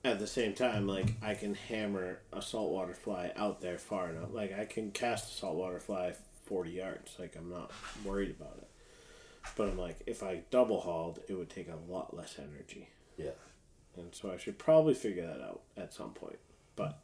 [0.03, 4.33] at the same time, like I can hammer a saltwater fly out there far enough.
[4.33, 6.13] Like I can cast a saltwater fly
[6.45, 7.15] forty yards.
[7.19, 7.71] Like I'm not
[8.03, 8.67] worried about it.
[9.55, 12.89] But I'm like, if I double hauled, it would take a lot less energy.
[13.17, 13.31] Yeah.
[13.95, 16.39] And so I should probably figure that out at some point.
[16.75, 16.99] But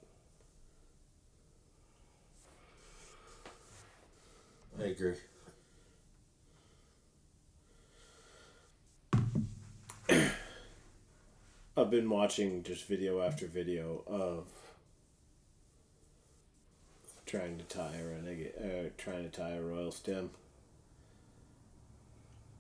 [4.79, 5.15] I agree.
[11.77, 14.45] I've been watching just video after video of
[17.25, 20.31] trying to tie a renegade, uh, trying to tie a royal stem.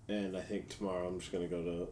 [0.07, 1.87] And I think tomorrow I'm just gonna go to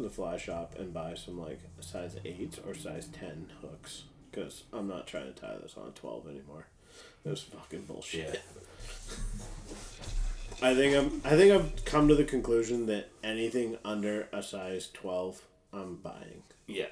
[0.00, 4.86] the fly shop and buy some like size eight or size ten hooks because I'm
[4.86, 6.66] not trying to tie this on twelve anymore.
[7.24, 8.34] It was fucking bullshit.
[8.34, 8.40] Yeah.
[10.62, 11.20] I think I'm.
[11.24, 15.42] I think I've come to the conclusion that anything under a size twelve,
[15.74, 16.42] I'm buying.
[16.66, 16.86] Yeah.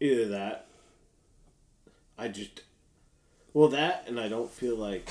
[0.00, 0.66] Either that.
[2.18, 2.62] I just.
[3.54, 5.08] Well, that, and I don't feel like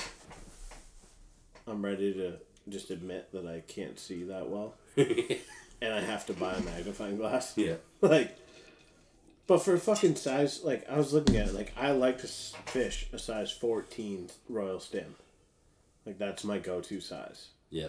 [1.66, 2.38] I'm ready to
[2.68, 7.16] just admit that I can't see that well, and I have to buy a magnifying
[7.16, 7.54] glass.
[7.56, 7.74] yeah.
[8.00, 8.36] Like,
[9.46, 12.26] but for a fucking size, like I was looking at it, like I like to
[12.26, 15.14] fish a size fourteen royal stem.
[16.04, 17.48] Like that's my go-to size.
[17.70, 17.88] Yeah.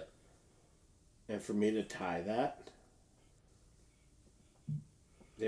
[1.27, 2.69] And for me to tie that,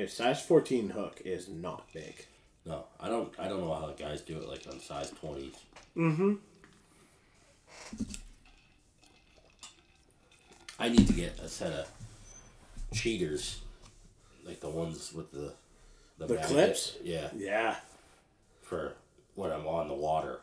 [0.01, 2.25] the size 14 hook is not big.
[2.65, 3.31] No, I don't.
[3.39, 5.53] I don't know how the guys do it like on size twenties.
[5.95, 6.33] Mm-hmm.
[10.79, 11.87] I need to get a set of
[12.93, 13.61] cheaters,
[14.45, 15.53] like the ones with the
[16.17, 16.45] The magnet.
[16.49, 16.97] clips?
[17.03, 17.75] Yeah, Yeah.
[18.63, 18.93] for
[19.35, 20.39] when I'm on the water,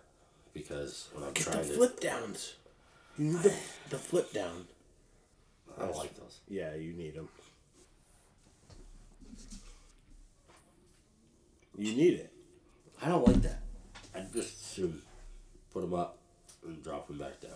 [0.55, 2.55] because when I'm Get the trying to, flip downs.
[3.19, 3.55] You need the,
[3.91, 4.67] the flip down.
[5.77, 6.39] I don't like those.
[6.49, 7.29] Yeah, you need them.
[11.77, 12.33] You need it.
[13.03, 13.61] I don't like that.
[14.15, 15.03] I just soon
[15.73, 16.19] put them up
[16.67, 17.53] and drop them back down.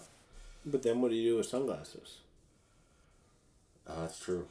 [0.65, 2.19] But then what do you do with sunglasses?
[3.87, 4.47] Uh, that's true.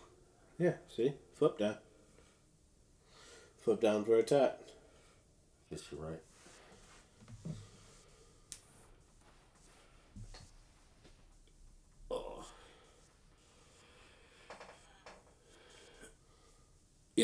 [0.57, 1.13] Yeah, see?
[1.33, 1.75] Flip down.
[3.57, 4.61] Flip down's where it's at.
[5.69, 6.21] Guess you're right.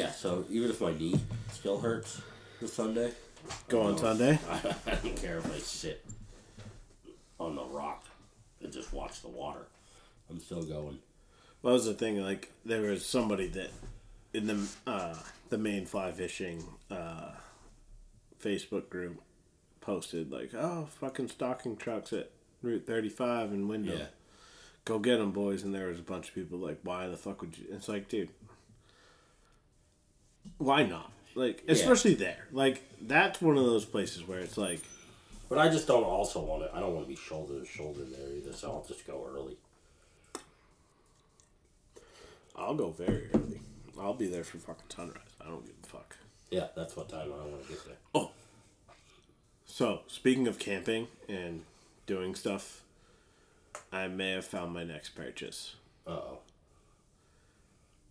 [0.01, 1.19] Yeah, so even if my knee
[1.51, 2.21] still hurts
[2.59, 3.11] this Sunday,
[3.67, 4.39] Go on Sunday.
[4.49, 6.05] I don't care if I sit
[7.39, 8.05] on the rock
[8.61, 9.65] and just watch the water.
[10.29, 10.99] I'm still going.
[11.61, 12.21] What was the thing?
[12.21, 13.71] Like there was somebody that
[14.33, 15.15] in the uh,
[15.49, 17.31] the Maine fly fishing uh,
[18.41, 19.21] Facebook group
[19.81, 23.99] posted like, "Oh, fucking stocking trucks at Route 35 in Windham.
[23.99, 24.05] Yeah.
[24.85, 27.41] Go get them, boys!" And there was a bunch of people like, "Why the fuck
[27.41, 28.29] would you?" It's like, dude,
[30.61, 31.11] why not?
[31.35, 32.47] Like, especially there.
[32.51, 34.81] Like that's one of those places where it's like,
[35.49, 38.01] But I just don't also want to, I don't want to be shoulder to shoulder
[38.03, 39.57] there either, so I'll just go early.
[42.55, 43.59] I'll go very early.
[43.99, 45.17] I'll be there for fucking sunrise.
[45.39, 46.15] I don't give a fuck.
[46.49, 47.95] Yeah, that's what time I want to get there.
[48.13, 48.31] Oh.
[49.65, 51.63] So, speaking of camping and
[52.05, 52.81] doing stuff,
[53.91, 55.75] I may have found my next purchase.
[56.05, 56.39] Uh oh.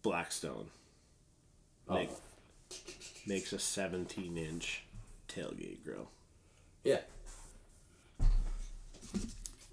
[0.03, 0.69] Blackstone
[1.91, 2.09] Oh.
[3.27, 4.85] Makes a 17 inch
[5.29, 6.09] tailgate grill
[6.85, 7.01] Yeah.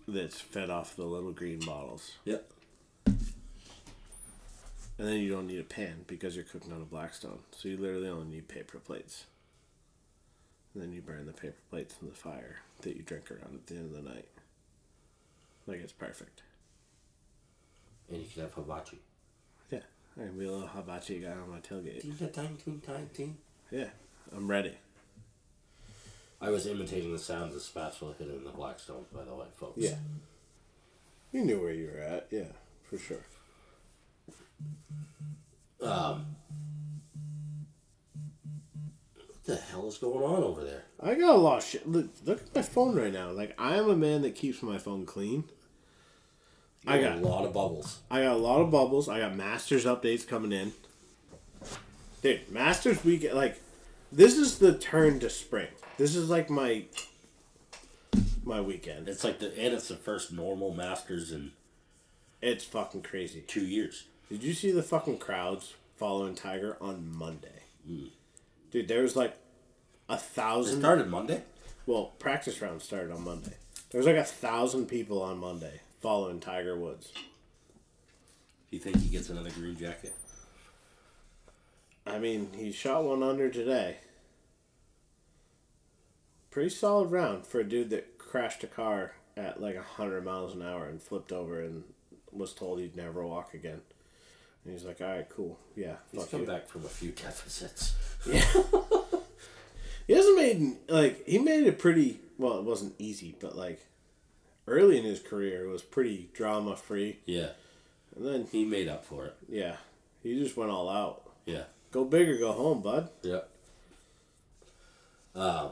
[0.08, 2.12] that's fed off the little green bottles.
[2.26, 2.50] Yep.
[5.00, 7.40] And then you don't need a pan because you're cooking on a Blackstone.
[7.52, 9.26] So you literally only need paper plates.
[10.74, 13.68] And then you burn the paper plates in the fire that you drink around at
[13.68, 14.28] the end of the night.
[15.68, 16.42] Like it's perfect.
[18.10, 19.00] And you can have hibachi.
[20.18, 20.24] Yeah.
[20.24, 22.02] I can be a little hibachi guy on my tailgate.
[23.14, 23.38] Ting.
[23.72, 23.90] Yeah.
[24.36, 24.74] I'm ready.
[26.40, 29.78] I was imitating the sounds of spatula hitting the Blackstone, by the way, folks.
[29.78, 29.96] Yeah.
[31.32, 32.52] You knew where you were at, yeah,
[32.90, 33.26] for sure.
[35.82, 36.36] Um,
[39.16, 40.84] what the hell is going on over there?
[41.00, 41.88] I got a lot of shit.
[41.88, 43.32] Look, look at my phone right now.
[43.32, 45.46] Like I am a man that keeps my phone clean.
[46.88, 48.00] I got a lot of bubbles.
[48.10, 49.10] I got a lot of bubbles.
[49.10, 50.74] I got Masters updates coming in.
[52.22, 53.62] Dude, Masters weekend like
[54.12, 55.68] this is the turn to spring.
[55.98, 56.86] This is like my
[58.44, 59.08] my weekend.
[59.10, 61.52] It's like the and it's the first normal Masters in
[62.42, 63.42] It's fucking crazy.
[63.48, 64.06] two years.
[64.30, 67.64] Did you see the fucking crowds following Tiger on Monday?
[67.86, 68.06] Hmm.
[68.72, 69.36] Dude, there was like
[70.10, 70.80] a It thousand.
[70.80, 71.44] started Monday.
[71.86, 73.54] Well, practice round started on Monday.
[73.92, 77.12] There was like a thousand people on Monday following Tiger Woods.
[77.14, 80.14] Do you think he gets another green jacket?
[82.06, 83.98] I mean, he shot one under today.
[86.50, 90.62] Pretty solid round for a dude that crashed a car at like 100 miles an
[90.62, 91.84] hour and flipped over and
[92.32, 93.82] was told he'd never walk again.
[94.64, 95.58] And he's like, all right, cool.
[95.76, 96.48] Yeah, He's come you.
[96.48, 97.94] back from a few deficits.
[98.26, 98.44] Yeah.
[100.08, 103.82] He hasn't made, like, he made it pretty, well, it wasn't easy, but like,
[104.68, 107.20] early in his career, it was pretty drama free.
[107.26, 107.50] Yeah,
[108.16, 109.36] And then, he made up for it.
[109.50, 109.78] yeah,
[110.22, 111.24] he just went all out.
[111.46, 111.64] Yeah.
[111.92, 113.10] Go big or go home, bud.
[113.24, 113.50] Yep.
[115.36, 115.70] Um,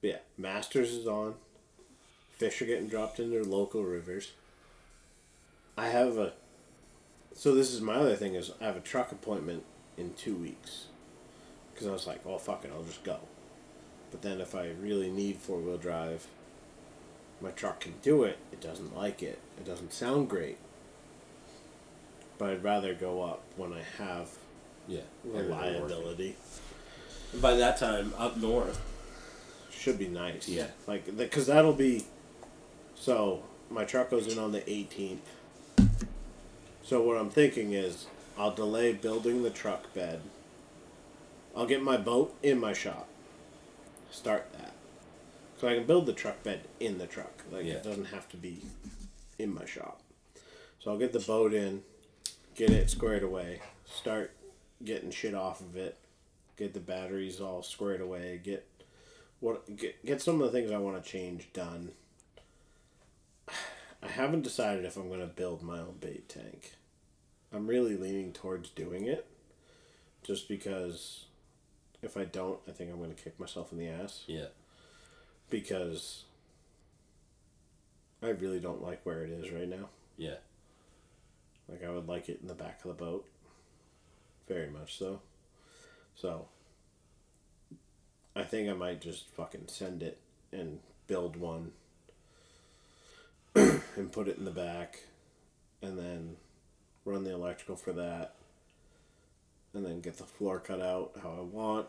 [0.00, 1.34] yeah, Masters is on.
[2.30, 4.32] Fish are getting dropped in their local rivers.
[5.76, 6.32] I have a.
[7.34, 9.64] So this is my other thing is I have a truck appointment
[9.96, 10.86] in two weeks.
[11.72, 13.18] Because I was like, oh fuck it, I'll just go.
[14.10, 16.26] But then if I really need four wheel drive,
[17.42, 18.38] my truck can do it.
[18.52, 19.38] It doesn't like it.
[19.58, 20.58] It doesn't sound great.
[22.38, 24.30] But I'd rather go up when I have
[24.86, 25.00] yeah.
[25.24, 26.36] reliability.
[27.32, 28.80] And by that time, up north.
[29.70, 30.48] Should be nice.
[30.48, 30.68] Yeah.
[30.86, 32.04] Like, because that'll be.
[32.94, 35.18] So, my truck goes in on the 18th.
[36.84, 38.06] So, what I'm thinking is,
[38.38, 40.20] I'll delay building the truck bed.
[41.56, 43.08] I'll get my boat in my shop.
[44.10, 44.71] Start that.
[45.62, 47.44] So, I can build the truck bed in the truck.
[47.52, 47.74] Like, Yeah.
[47.74, 48.62] it doesn't have to be
[49.38, 50.02] in my shop.
[50.80, 51.84] So, I'll get the boat in,
[52.56, 54.32] get it squared away, start
[54.84, 55.98] getting shit off of it,
[56.56, 58.66] get the batteries all squared away, get
[59.38, 61.92] what get, get some of the things I want to change done.
[63.48, 66.72] I haven't decided if I'm going to build my own bait tank.
[67.52, 69.28] I'm really leaning towards doing it,
[70.24, 71.26] just because
[72.02, 74.46] if I don't, I think I'm going to kick myself in the ass Yeah.
[75.50, 76.24] Because
[78.22, 79.88] I really don't like where it is right now.
[80.16, 80.36] Yeah.
[81.68, 83.26] Like I would like it in the back of the boat.
[84.48, 85.20] Very much so.
[86.14, 86.46] So
[88.34, 90.18] I think I might just fucking send it
[90.52, 91.72] and build one
[93.54, 95.00] and put it in the back
[95.82, 96.36] and then
[97.04, 98.34] run the electrical for that
[99.74, 101.86] and then get the floor cut out how I want,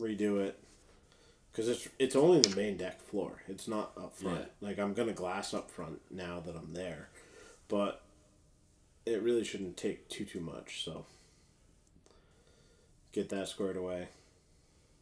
[0.00, 0.58] redo it.
[1.54, 3.42] Cause it's it's only the main deck floor.
[3.48, 4.38] It's not up front.
[4.60, 7.08] Like I'm gonna glass up front now that I'm there,
[7.66, 8.02] but
[9.04, 10.84] it really shouldn't take too too much.
[10.84, 11.04] So
[13.12, 14.08] get that squared away.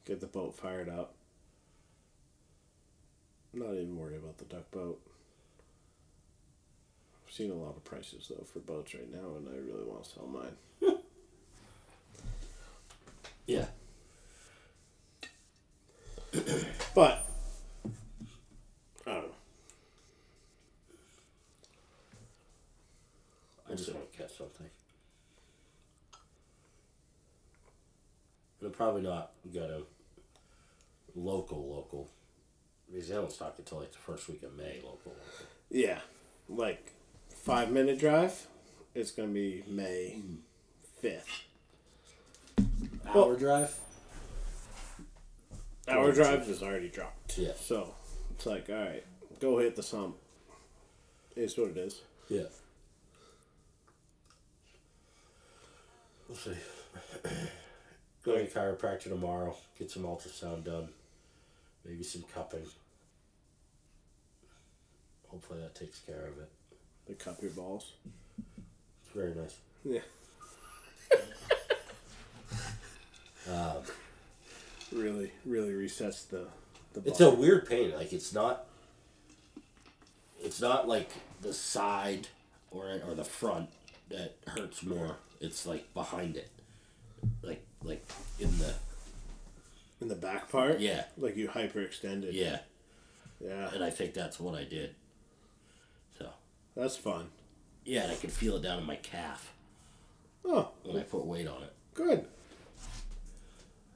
[0.07, 1.15] Get the boat fired up.
[3.53, 5.01] Not even worry about the duck boat.
[7.27, 10.05] I've seen a lot of prices though for boats right now, and I really want
[10.05, 10.97] to sell mine.
[13.47, 13.67] Yeah.
[16.95, 17.27] But
[19.07, 19.35] I don't know.
[23.71, 24.67] I just want to catch something.
[28.61, 29.81] They're probably not gonna
[31.15, 32.11] local local
[32.91, 34.77] because they don't start until like the first week of May.
[34.83, 35.17] Local, local.
[35.71, 35.99] Yeah,
[36.49, 36.93] like
[37.29, 38.47] five minute drive.
[38.95, 40.37] It's gonna be May hmm.
[41.01, 41.45] fifth.
[43.07, 43.79] Hour Well- drive.
[45.89, 47.39] Our One, drive is already dropped.
[47.39, 47.53] Yeah.
[47.61, 47.95] So
[48.31, 49.05] it's like, all right,
[49.41, 50.17] go hit the sump.
[51.37, 52.01] It's what it is.
[52.29, 52.45] Yeah.
[56.29, 56.53] We'll see.
[58.25, 59.55] Go to the chiropractor tomorrow.
[59.79, 60.89] Get some ultrasound done.
[61.85, 62.67] Maybe some cupping.
[65.29, 66.51] Hopefully that takes care of it.
[67.07, 67.93] They cup your balls.
[68.39, 69.57] It's very nice.
[69.85, 70.01] Yeah.
[73.49, 73.83] Um,
[74.93, 76.47] Really, really resets the
[76.93, 77.09] the.
[77.09, 77.93] It's a weird pain.
[77.93, 78.67] Like it's not.
[80.43, 81.11] It's not like
[81.43, 82.29] the side
[82.71, 83.71] or or the front
[84.11, 85.17] that hurts more.
[85.41, 86.51] It's like behind it,
[87.43, 88.05] like like
[88.39, 88.75] in the
[90.01, 90.79] in the back part.
[90.81, 92.31] yeah Like you hyperextended.
[92.33, 92.61] yeah.
[93.41, 93.71] Yeah.
[93.75, 94.95] And I think that's what I did.
[96.19, 96.29] So
[96.75, 97.29] That's fun.
[97.85, 99.53] yeah, and I could feel it down in my calf
[100.45, 101.73] Oh, when I put weight on it.
[101.93, 102.25] good.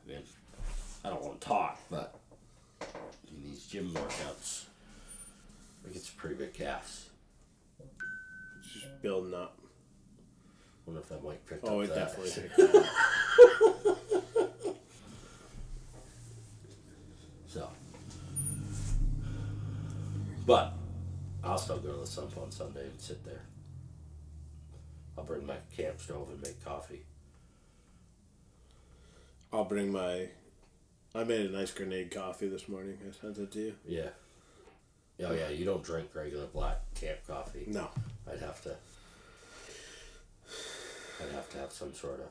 [0.04, 0.22] I mean,
[1.04, 2.14] I don't want to talk, but
[2.80, 4.64] in these gym workouts,
[5.88, 7.08] I get some pretty big calves.
[8.58, 9.56] It's just building up.
[10.86, 11.94] Wonder if that mic picked Oh, up Oh, it that.
[11.94, 12.30] definitely.
[12.42, 12.86] picked up.
[17.48, 17.68] So,
[20.46, 20.74] but
[21.42, 23.42] I'll still go to the sump on Sunday and sit there.
[25.18, 27.02] I'll bring my camp stove and make coffee.
[29.52, 30.28] I'll bring my.
[31.14, 32.98] I made a nice grenade coffee this morning.
[33.06, 33.74] I sent it to you.
[33.86, 34.08] Yeah.
[35.22, 37.64] Oh yeah, you don't drink regular black camp coffee.
[37.66, 37.88] No.
[38.30, 38.76] I'd have to.
[41.20, 42.26] I'd have to have some sort of.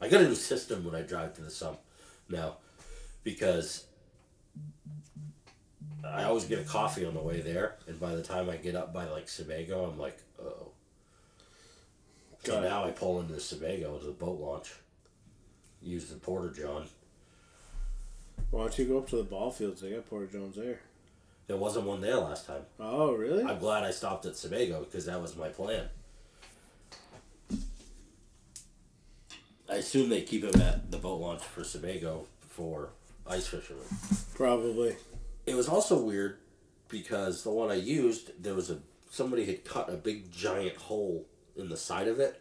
[0.00, 1.78] I got a new system when I drive to the sump
[2.28, 2.56] now,
[3.22, 3.84] because
[6.04, 8.74] I always get a coffee on the way there, and by the time I get
[8.74, 10.68] up by like Sebago, I'm like, oh.
[12.44, 14.74] So now I pull into Sebago to the boat launch.
[15.80, 16.86] Use the porter john.
[18.50, 19.80] Why don't you go up to the ball fields?
[19.80, 20.80] They got Porter Jones there.
[21.46, 22.62] There wasn't one there last time.
[22.78, 23.44] Oh, really?
[23.44, 25.88] I'm glad I stopped at Sebago because that was my plan.
[29.70, 32.90] I assume they keep him at the boat launch for Sebago for
[33.26, 33.84] ice fishermen.
[34.34, 34.96] Probably.
[35.46, 36.38] It was also weird
[36.88, 38.78] because the one I used, there was a
[39.10, 41.26] somebody had cut a big giant hole
[41.56, 42.40] in the side of it,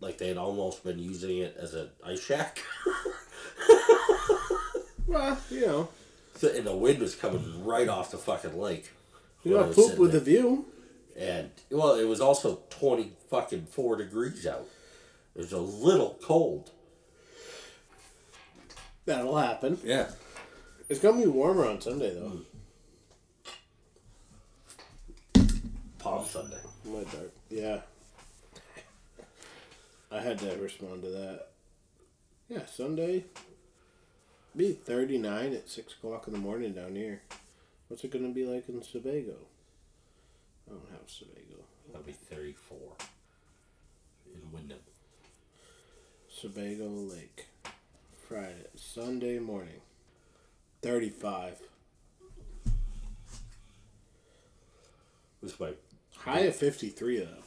[0.00, 2.60] like they had almost been using it as an ice shack.
[5.14, 5.88] Well, you know,
[6.36, 8.90] So- and the wind was coming right off the fucking lake.
[9.44, 10.20] you was poop with there.
[10.20, 10.66] the view.
[11.16, 14.66] And well, it was also twenty fucking four degrees out.
[15.36, 16.72] It was a little cold.
[19.04, 19.78] That'll happen.
[19.84, 20.10] Yeah.
[20.88, 22.40] It's gonna be warmer on Sunday though.
[25.36, 25.44] Hmm.
[25.98, 26.58] Palm Sunday.
[26.84, 27.32] My dark.
[27.48, 27.80] Yeah.
[30.10, 31.48] I had to respond to that.
[32.48, 33.24] Yeah, Sunday.
[34.56, 37.22] Be thirty nine at six o'clock in the morning down here.
[37.88, 39.34] What's it gonna be like in Sebago?
[40.68, 41.64] I don't have Sebago.
[41.88, 42.92] That'll be thirty four.
[44.32, 44.78] In Windham.
[46.30, 47.46] Sebago Lake.
[48.28, 49.80] Friday, Sunday morning.
[50.82, 51.58] Thirty five.
[55.42, 55.72] This my
[56.16, 57.42] High of fifty three though.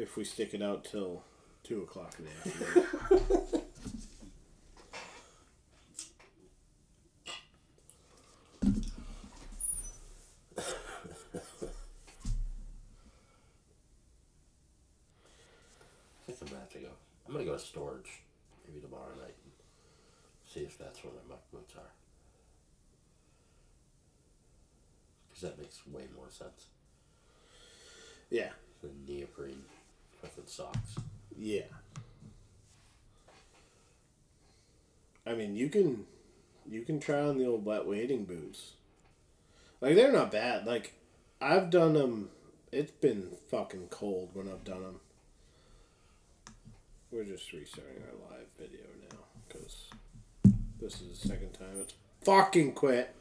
[0.00, 1.24] if we stick it out till
[1.64, 3.60] two o'clock in the afternoon.
[16.26, 16.88] I think I'm gonna have to go.
[17.54, 18.22] I'm gonna go to storage
[18.66, 19.52] maybe tomorrow night and
[20.44, 21.92] see if that's where my muck boots are.
[25.28, 26.66] Because that makes way more sense
[28.30, 28.50] yeah,
[28.82, 29.62] than neoprene
[30.20, 30.96] fucking socks.
[31.36, 31.62] yeah.
[35.26, 36.04] I mean, you can,
[36.68, 38.72] you can try on the old wet wading boots.
[39.80, 40.66] Like they're not bad.
[40.66, 40.94] Like
[41.40, 42.30] I've done them.
[42.72, 45.00] It's been fucking cold when I've done them.
[47.14, 49.88] We're just restarting our live video now because
[50.80, 53.14] this is the second time it's fucking quit.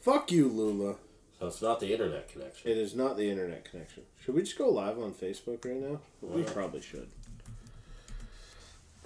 [0.00, 0.96] Fuck you, Lula.
[1.38, 2.68] So it's not the internet connection.
[2.68, 4.02] It is not the internet connection.
[4.24, 6.00] Should we just go live on Facebook right now?
[6.20, 7.10] We probably should.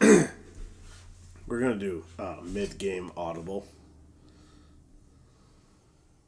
[1.47, 3.67] We're gonna do uh, mid-game audible.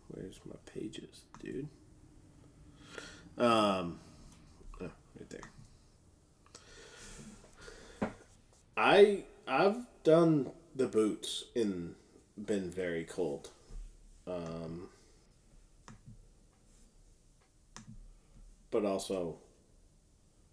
[0.08, 1.68] Where's my pages, dude?
[3.38, 3.98] Um,
[4.78, 5.40] oh, right there.
[8.78, 11.96] I I've done the boots in
[12.46, 13.50] been very cold.
[14.24, 14.88] Um,
[18.70, 19.36] but also,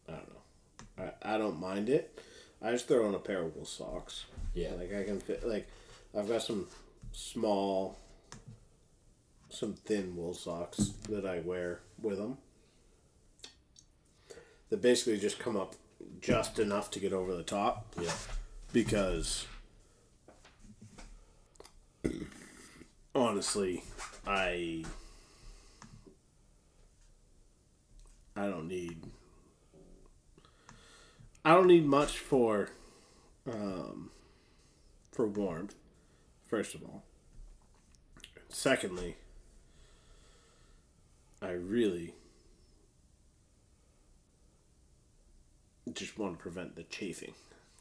[0.09, 1.13] I don't know.
[1.23, 2.19] I, I don't mind it.
[2.63, 4.25] I just throw on a pair of wool socks.
[4.55, 4.71] Yeah.
[4.71, 5.47] Like I can fit.
[5.47, 5.67] Like
[6.17, 6.67] I've got some
[7.11, 7.95] small,
[9.49, 12.39] some thin wool socks that I wear with them.
[14.71, 15.75] That basically just come up
[16.21, 18.13] just enough to get over the top Yeah.
[18.73, 19.45] because
[23.13, 23.83] honestly,
[24.25, 24.83] I
[28.35, 29.03] I don't need
[31.43, 32.69] I don't need much for
[33.47, 34.09] um
[35.11, 35.75] for warmth
[36.47, 37.03] first of all.
[38.49, 39.15] Secondly,
[41.41, 42.13] I really
[45.93, 47.33] just want to prevent the chafing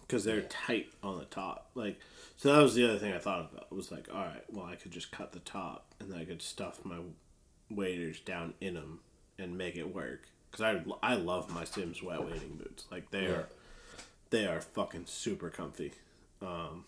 [0.03, 0.47] because they're Yeah.
[0.51, 1.71] tight on the top.
[1.75, 1.99] Like,
[2.37, 3.73] so that was the other thing I thought about.
[3.73, 6.43] Was like, all right, well, I could just cut the top and then I could
[6.43, 6.99] stuff my
[7.71, 9.01] waders down in them
[9.39, 10.23] and make it work.
[10.51, 12.85] Because I, I love my Simms wet wading boots.
[12.91, 13.31] Like they Yeah.
[13.31, 13.49] are,
[14.31, 15.93] they are fucking super comfy.
[16.43, 16.85] Um,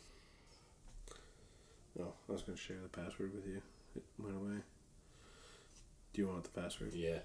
[1.99, 3.63] oh, I was gonna share the password with you.
[3.97, 4.59] It went away.
[6.13, 6.93] Do you want the password?
[6.95, 7.19] Yeah.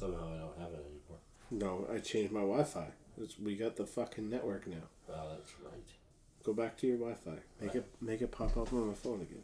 [0.00, 1.18] Somehow I don't have it anymore.
[1.50, 2.86] No, I changed my Wi-Fi.
[3.20, 4.76] It's, we got the fucking network now.
[5.10, 5.82] Oh, that's right.
[6.44, 7.38] Go back to your Wi-Fi.
[7.60, 9.42] Make it make it pop up on my phone again.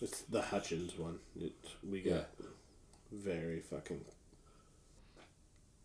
[0.00, 1.18] It's the Hutchins one.
[1.40, 1.52] It
[1.88, 2.46] we got Yeah.
[3.12, 4.04] very fucking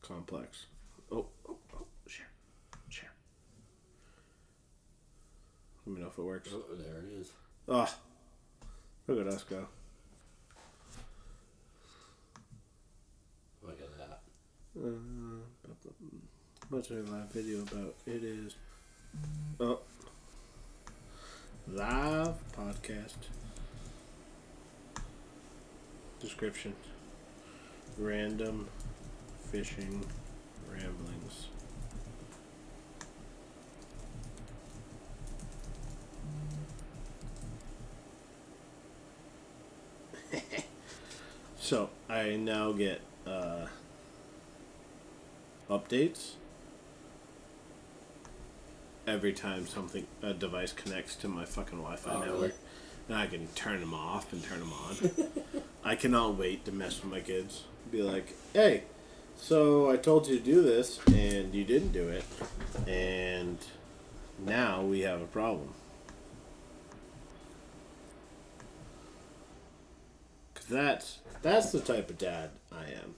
[0.02, 0.66] complex.
[1.12, 2.30] Oh, oh, oh, share,
[2.90, 3.12] share.
[5.86, 6.50] Let me know if it works.
[6.54, 7.32] Oh, there it is.
[7.68, 7.90] Oh,
[9.08, 9.68] look at us go.
[13.64, 14.22] Look at that.
[14.78, 14.90] Uh,
[16.70, 17.96] what's our live video about?
[18.06, 18.56] It is
[19.62, 19.80] oh
[21.72, 23.16] live podcast
[26.20, 26.76] description
[27.98, 28.68] random
[29.50, 30.06] fishing
[30.70, 31.48] ramblings.
[41.58, 43.68] so I now get uh,
[45.70, 46.34] updates
[49.08, 52.52] every time something a device connects to my fucking Wi-Fi Oh, network, really?
[53.08, 55.32] and I can turn them off and turn them on.
[55.84, 57.64] I cannot wait to mess with my kids.
[57.92, 58.84] Be like, hey,
[59.36, 62.24] so I told you to do this and you didn't do it,
[62.88, 63.58] and
[64.44, 65.70] now we have a problem.
[70.56, 73.14] Cause that's that's the type of dad I am.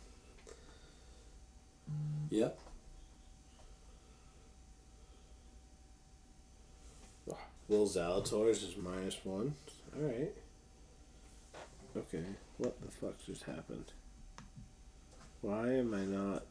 [2.29, 2.59] Yep.
[7.67, 9.53] Will Zalatoris is minus one.
[9.97, 10.33] Alright.
[11.95, 12.23] Okay.
[12.57, 13.91] What the fuck just happened?
[15.41, 16.45] Why am I not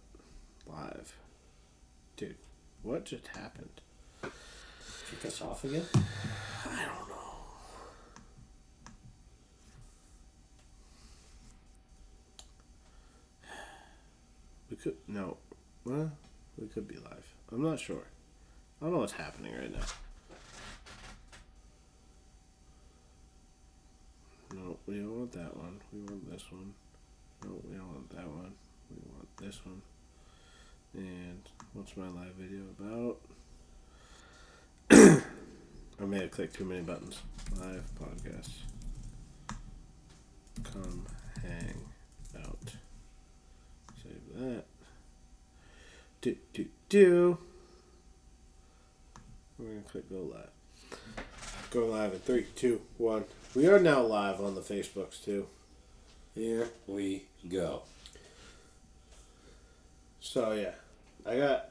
[0.67, 1.15] live?
[2.17, 2.37] Dude,
[2.83, 3.81] what just happened?
[4.23, 5.85] Kick us off again?
[5.95, 7.15] I don't know.
[14.71, 15.37] We could no.
[15.87, 16.11] Well,
[16.59, 17.25] we could be live.
[17.53, 18.03] I'm not sure.
[18.81, 19.85] I don't know what's happening right now.
[24.53, 25.81] No, we don't want that one.
[25.93, 26.75] We want this one.
[27.45, 28.53] No, we don't want that one.
[28.91, 29.81] We want this one.
[30.95, 33.21] And what's my live video about?
[36.01, 37.21] I may have clicked too many buttons.
[37.61, 38.51] Live podcast.
[40.65, 41.07] Come
[41.45, 41.81] hang
[42.43, 42.75] out.
[44.03, 44.65] Save that.
[46.27, 47.39] Do do do.
[49.57, 50.51] We're gonna click go live.
[51.71, 53.27] Go live in three, two, one.
[53.55, 55.47] We are now live on the Facebooks too.
[56.35, 57.83] Here we go.
[60.19, 60.73] So yeah,
[61.25, 61.69] I got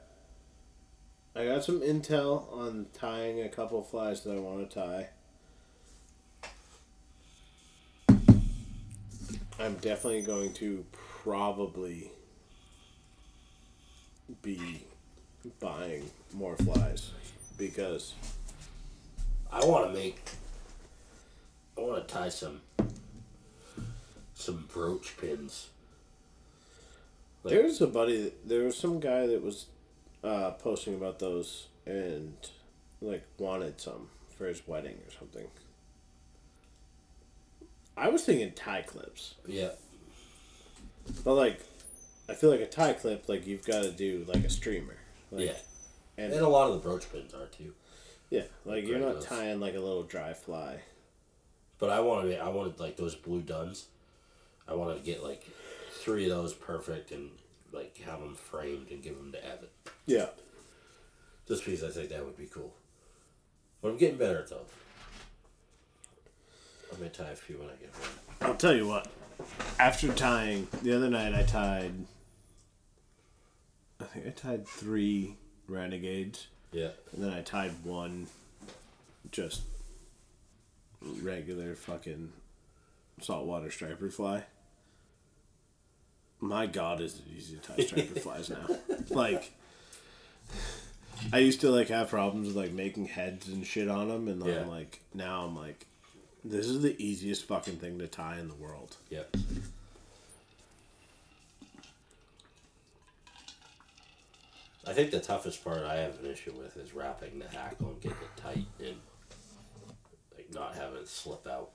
[1.34, 5.08] I got some intel on tying a couple flies that I want to tie.
[9.60, 12.10] I'm definitely going to probably
[14.42, 14.84] be
[15.60, 17.10] buying more flies
[17.58, 18.14] because
[19.52, 20.18] I want to make.
[21.78, 22.60] I want to tie some.
[24.34, 25.68] Some brooch pins.
[27.42, 28.32] Like- there's a buddy.
[28.44, 29.66] There was some guy that was
[30.22, 32.34] uh, posting about those and
[33.00, 35.46] like wanted some for his wedding or something.
[37.96, 39.34] I was thinking tie clips.
[39.46, 39.70] Yeah.
[41.24, 41.60] But like,
[42.28, 44.96] I feel like a tie clip, like you've got to do like a streamer.
[45.30, 45.52] Like, yeah.
[46.18, 47.72] And, And a lot of the brooch pins are too.
[48.30, 49.26] yeah, like you're not those.
[49.26, 50.80] tying like a little dry fly.
[51.78, 52.40] But I wanted.
[52.40, 53.86] I wanted like those blue duns.
[54.66, 55.46] I wanted to get like
[55.92, 57.30] three of those perfect and
[57.72, 59.68] like have them framed and give them to Evan.
[60.06, 60.26] Yeah.
[61.46, 62.72] Just because I think that would be cool.
[63.82, 64.66] But I'm getting better at those.
[66.90, 68.08] I'm gonna tie a few when I get home.
[68.40, 69.08] I'll tell you what.
[69.78, 71.92] After tying the other night, I tied.
[74.16, 75.36] I think I tied three
[75.68, 76.90] renegades, Yeah.
[77.12, 78.28] and then I tied one,
[79.30, 79.62] just
[81.22, 82.32] regular fucking
[83.20, 84.44] saltwater striper fly.
[86.40, 88.66] My God, is it easy to tie striper flies now?
[89.10, 89.52] Like,
[91.32, 94.40] I used to like have problems with like making heads and shit on them, and
[94.40, 94.66] then Yeah.
[94.66, 95.86] like now I'm like,
[96.44, 98.96] this is the easiest fucking thing to tie in the world.
[99.10, 99.24] Yeah.
[104.86, 108.00] I think the toughest part I have an issue with is wrapping the hackle and
[108.00, 108.96] getting it tight and
[110.36, 111.70] like not having it slip out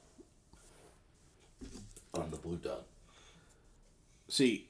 [2.13, 2.79] on the blue dun.
[4.29, 4.67] See,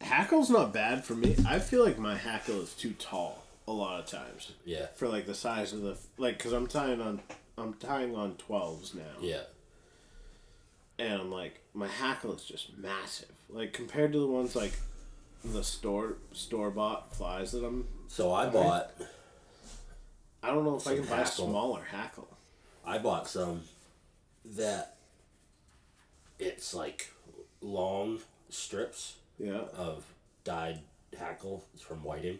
[0.00, 1.34] hackle's not bad for me.
[1.46, 4.86] I feel like my hackle is too tall a lot of times Yeah.
[4.94, 7.20] for like the size of the like because I'm tying on
[7.56, 9.44] I'm tying on twelves now, Yeah.
[10.98, 13.30] and I'm like my hackle is just massive.
[13.48, 14.72] Like compared to the ones like
[15.44, 17.86] the store store bought flies that I'm.
[18.08, 18.92] So I bought
[20.42, 21.48] I don't know if I can buy hackle.
[21.48, 22.28] smaller hackle.
[22.84, 23.62] I bought some
[24.44, 24.96] that
[26.38, 27.10] it's like
[27.60, 28.18] long
[28.50, 30.04] strips Yeah, of
[30.44, 30.80] dyed
[31.18, 32.38] hackle It's from Whiting.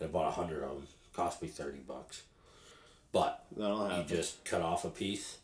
[0.00, 0.86] I bought a hundred of them.
[1.14, 2.22] Cost me thirty bucks.
[3.12, 4.06] But that'll you happen.
[4.08, 5.38] just cut off a piece,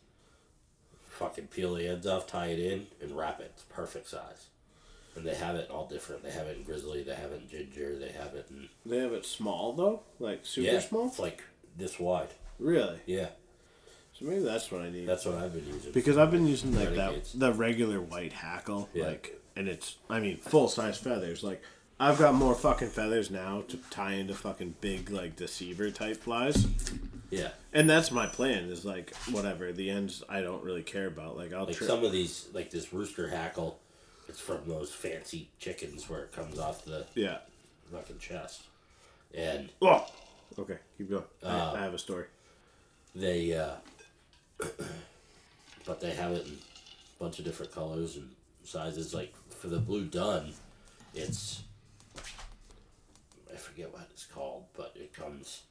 [1.09, 3.51] fucking peel the ends off, tie it in, and wrap it.
[3.53, 4.45] It's perfect size.
[5.17, 6.23] And they have it all different.
[6.23, 7.03] They have it in grizzly.
[7.03, 7.97] They have it in ginger.
[7.97, 11.07] They have it in They have it small though, like super yeah, small.
[11.07, 11.43] It's like
[11.75, 12.29] this wide.
[12.59, 12.99] Really?
[13.05, 13.27] Yeah,
[14.13, 15.07] So maybe that's what I need.
[15.07, 15.91] that's what I've been using.
[15.91, 17.33] Because I've been using like Renegades.
[17.33, 19.05] that the regular white hackle, Yeah.
[19.07, 21.43] like, and it's I mean full size feathers.
[21.43, 21.61] Like
[21.99, 26.67] I've got more fucking feathers now to tie into fucking big like deceiver type flies,
[27.31, 28.65] yeah, and that's my plan.
[28.69, 31.37] Is like whatever the ends I don't really care about.
[31.37, 33.79] Like I'll like tri- some of these, like this rooster hackle,
[34.27, 37.37] it's from those fancy chickens where it comes off the yeah.
[37.91, 38.63] fucking chest,
[39.33, 40.05] and Oh,
[40.59, 41.23] okay, keep going.
[41.43, 42.25] Uh, I, I have a story.
[43.15, 43.75] they uh
[45.85, 48.29] but they have it in a bunch of different colors and
[48.63, 50.51] sizes like for the blue dun
[51.13, 51.61] it's
[53.53, 55.61] i forget what it's called but it comes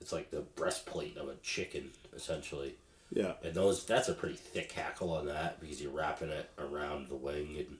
[0.00, 2.74] it's like the breastplate of a chicken essentially
[3.12, 7.08] Yeah, and those that's a pretty thick hackle on that because you're wrapping it around
[7.08, 7.78] the wing and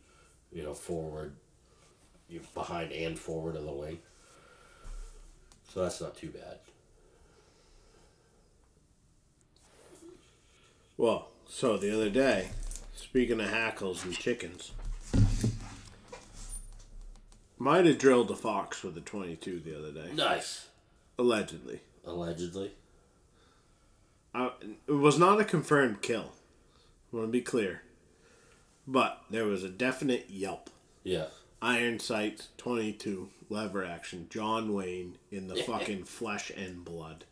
[0.53, 1.35] you know forward
[2.29, 3.99] you behind and forward of the wing.
[5.73, 6.59] So that's not too bad.
[10.97, 12.49] Well, so the other day,
[12.95, 14.73] speaking of hackles and chickens,
[17.59, 20.67] might have drilled a fox with a 22 the other day, nice.
[21.19, 21.81] Allegedly.
[22.05, 22.73] allegedly
[24.35, 24.51] I,
[24.87, 26.33] it was not a confirmed kill.
[27.13, 27.83] I want to be clear.
[28.87, 30.71] But there was a definite yelp.
[31.03, 31.27] yeah
[31.63, 37.25] Iron sights, 22, lever action, John Wayne in the fucking flesh and blood.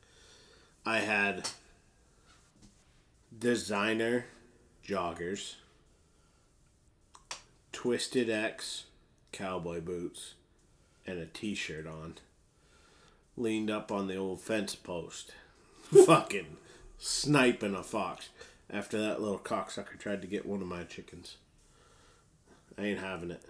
[0.84, 1.48] I had
[3.36, 4.26] designer
[4.86, 5.54] joggers,
[7.72, 8.84] Twisted X
[9.32, 10.34] cowboy boots,
[11.06, 12.16] and a t-shirt on,
[13.36, 15.32] leaned up on the old fence post,
[16.06, 16.56] fucking
[16.98, 18.28] sniping a fox.
[18.70, 21.36] After that little cocksucker tried to get one of my chickens.
[22.76, 23.42] I ain't having it.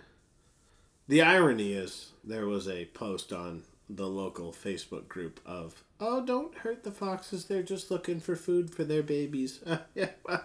[1.08, 6.54] The irony is, there was a post on the local Facebook group of, "Oh, don't
[6.58, 7.46] hurt the foxes.
[7.46, 9.60] They're just looking for food for their babies."
[9.94, 10.44] yeah, well,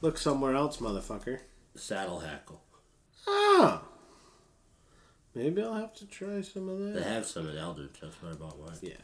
[0.00, 1.40] look somewhere else, motherfucker.
[1.76, 2.60] Saddle hackle.
[3.26, 3.82] Ah,
[5.34, 6.94] maybe I'll have to try some of that.
[6.94, 8.00] They have some in Eldredge.
[8.00, 8.76] That's where I bought mine.
[8.82, 8.94] Yeah.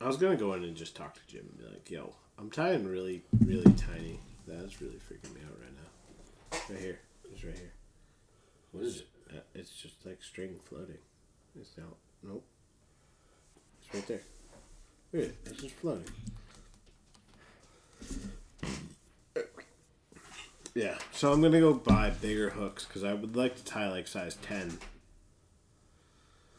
[0.00, 2.50] I was gonna go in and just talk to Jim and be like, "Yo, I'm
[2.50, 4.20] tying really, really tiny.
[4.46, 6.58] That's really freaking me out right now.
[6.70, 7.00] Right here.
[7.32, 7.72] It's right here.
[8.72, 9.08] What is it?
[9.30, 10.98] Uh, It's just like string floating.
[11.58, 11.96] It's out.
[12.22, 12.44] Nope.
[13.82, 14.20] It's right there.
[15.12, 15.36] Look at it.
[15.46, 16.04] It's just floating.
[20.74, 24.06] Yeah, so I'm gonna go buy bigger hooks because I would like to tie like
[24.06, 24.78] size ten.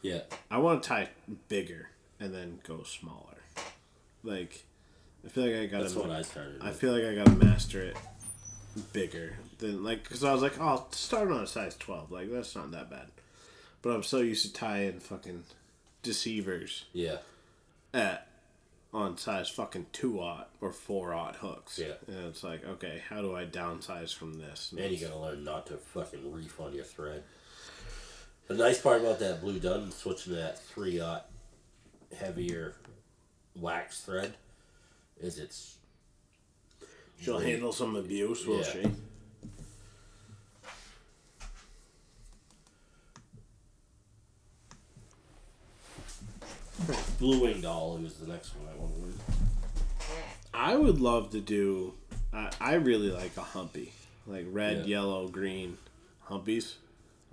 [0.02, 0.20] Yeah.
[0.50, 1.08] I want to tie
[1.48, 1.88] bigger
[2.20, 3.38] and then go smaller.
[4.22, 4.64] Like,
[5.24, 5.84] I feel like I gotta.
[5.84, 6.60] That's what I started.
[6.62, 6.76] I with.
[6.80, 7.96] feel like I gotta master it
[8.92, 12.10] bigger than like because I was like, oh, I'll start on a size twelve.
[12.12, 13.06] Like that's not that bad.
[13.82, 15.44] But I'm so used to tying fucking
[16.02, 17.16] deceivers Yeah.
[17.94, 18.26] at
[18.92, 21.78] on size fucking two aught or four aught hooks.
[21.78, 21.94] Yeah.
[22.08, 24.74] and it's like, okay, how do I downsize from this?
[24.76, 27.22] And you gotta learn not to fucking reef on your thread.
[28.48, 31.26] The nice part about that blue dun switching to that three aught
[32.18, 32.74] heavier
[33.56, 34.34] wax thread
[35.20, 35.76] is it's
[37.20, 38.72] She'll handle some abuse, will Yeah.
[38.72, 38.90] she?
[47.18, 49.14] blue winged olive is the next one I want to learn.
[50.54, 51.94] I would love to do.
[52.32, 53.92] I I really like a humpy,
[54.26, 54.84] like red, Yeah.
[54.98, 55.78] yellow, green
[56.28, 56.74] humpies.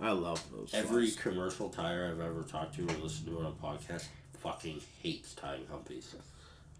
[0.00, 0.72] I love those.
[0.74, 1.22] Every flies.
[1.22, 4.06] commercial tire I've ever talked to or listened to on a podcast
[4.40, 6.14] fucking hates tying humpies.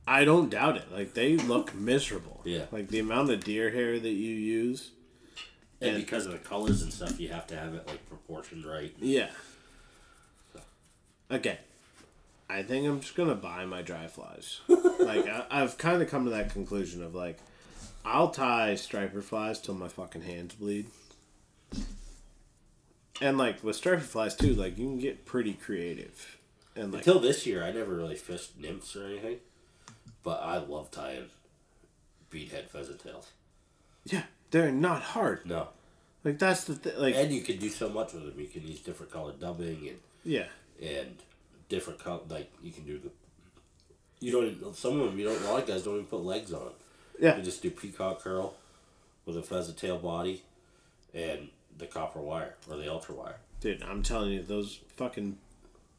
[0.06, 0.90] I don't doubt it.
[0.92, 2.40] Like they look miserable.
[2.44, 2.64] Yeah.
[2.72, 4.90] Like the amount of deer hair that you use.
[5.80, 8.64] And And- because of the colors and stuff, you have to have it like proportioned
[8.64, 8.94] right.
[8.98, 9.28] Yeah.
[11.30, 11.58] Okay.
[12.50, 14.60] I think I'm just gonna buy my dry flies.
[14.68, 17.38] like I, I've kind of come to that conclusion of like,
[18.04, 20.86] I'll tie striper flies till my fucking hands bleed.
[23.20, 26.37] And like with striper flies too, like you can get pretty creative.
[26.78, 29.38] And like Until this year, I never really fished nymphs or anything,
[30.22, 31.24] but I love tying
[32.32, 33.30] beadhead pheasant tails.
[34.04, 35.44] yeah, they're not hard.
[35.46, 35.68] No,
[36.24, 36.92] Like that's the thing.
[36.98, 38.34] Like and you can do so much with them.
[38.38, 40.46] You can use different color dubbing and yeah,
[40.82, 41.16] and
[41.68, 42.20] different color.
[42.28, 43.10] Like you can do the.
[44.20, 44.44] You don't.
[44.46, 45.40] even- Some of them you don't.
[45.42, 46.70] A lot of guys don't even put legs on.
[47.20, 47.36] yeah.
[47.36, 48.54] You just do peacock herl
[49.26, 50.42] with a pheasant tail body,
[51.14, 53.36] and the copper wire or the ultra wire.
[53.60, 55.38] Dude, I'm telling you, those fucking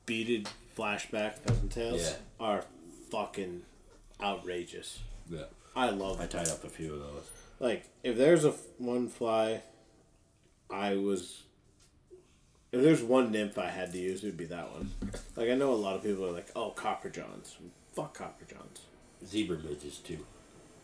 [0.10, 2.16] beaded flashback pheasant tails Yeah.
[2.39, 2.66] are
[3.12, 3.62] fucking
[4.20, 4.99] outrageous.
[5.30, 5.43] Yeah,
[5.76, 7.30] I love I tied up a few of those.
[7.60, 9.62] Like, if there's a f- one fly,
[10.70, 11.43] I was.
[12.72, 14.91] If there's one nymph I had to use, it would be that one.
[15.36, 17.55] Like, I know a lot of people are like, oh, Copper Johns.
[17.93, 18.82] Fuck Copper Johns.
[19.26, 20.26] Zebra midges too.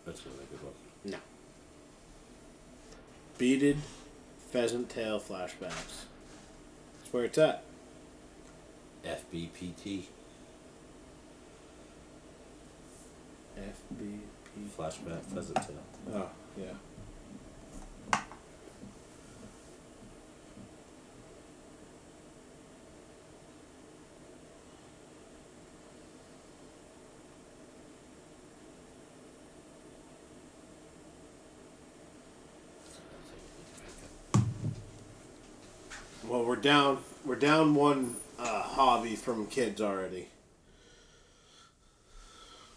[0.06, 0.74] That's really good one.
[1.04, 1.18] No.
[3.38, 3.78] Beaded
[4.52, 6.06] pheasant tail flashbacks.
[7.00, 7.64] That's where it's at.
[9.06, 10.06] FBPT
[13.58, 14.20] FBP.
[14.78, 15.78] flashback pheasant tail.
[16.14, 16.74] Oh, yeah.
[36.28, 36.98] Well, we're down.
[37.24, 38.16] We're down one
[38.46, 40.28] uh, hobby from kids already.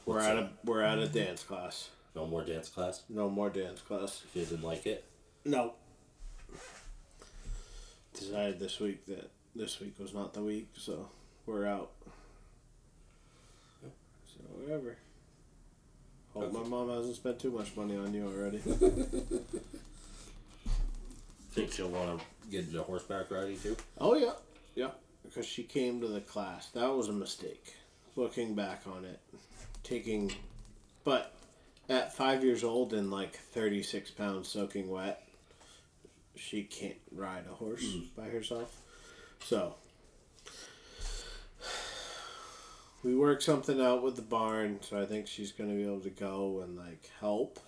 [0.06, 0.36] We're What's that?
[0.38, 1.90] a we're at a dance class.
[2.14, 3.02] No more dance class.
[3.08, 4.22] No more dance class.
[4.24, 5.04] If you didn't like it,
[5.44, 5.74] No.
[8.14, 11.08] Decided this week that this week was not the week, so
[11.46, 11.90] we're out.
[13.82, 14.96] So whatever.
[16.34, 18.58] Hope my mom hasn't spent too much money on you already.
[21.52, 23.76] think she'll want to get into horseback riding too.
[24.00, 24.32] oh yeah,
[24.74, 24.90] yeah.
[25.28, 26.68] Because she came to the class.
[26.70, 27.74] That was a mistake.
[28.16, 29.20] Looking back on it,
[29.84, 30.32] taking,
[31.04, 31.34] but
[31.88, 35.22] at five years old and like thirty six pounds soaking wet,
[36.34, 38.00] she can't ride a horse hmm.
[38.16, 38.80] by herself.
[39.44, 39.76] So
[43.04, 46.10] we worked something out with the barn, so I think she's gonna be able to
[46.10, 47.60] go and like help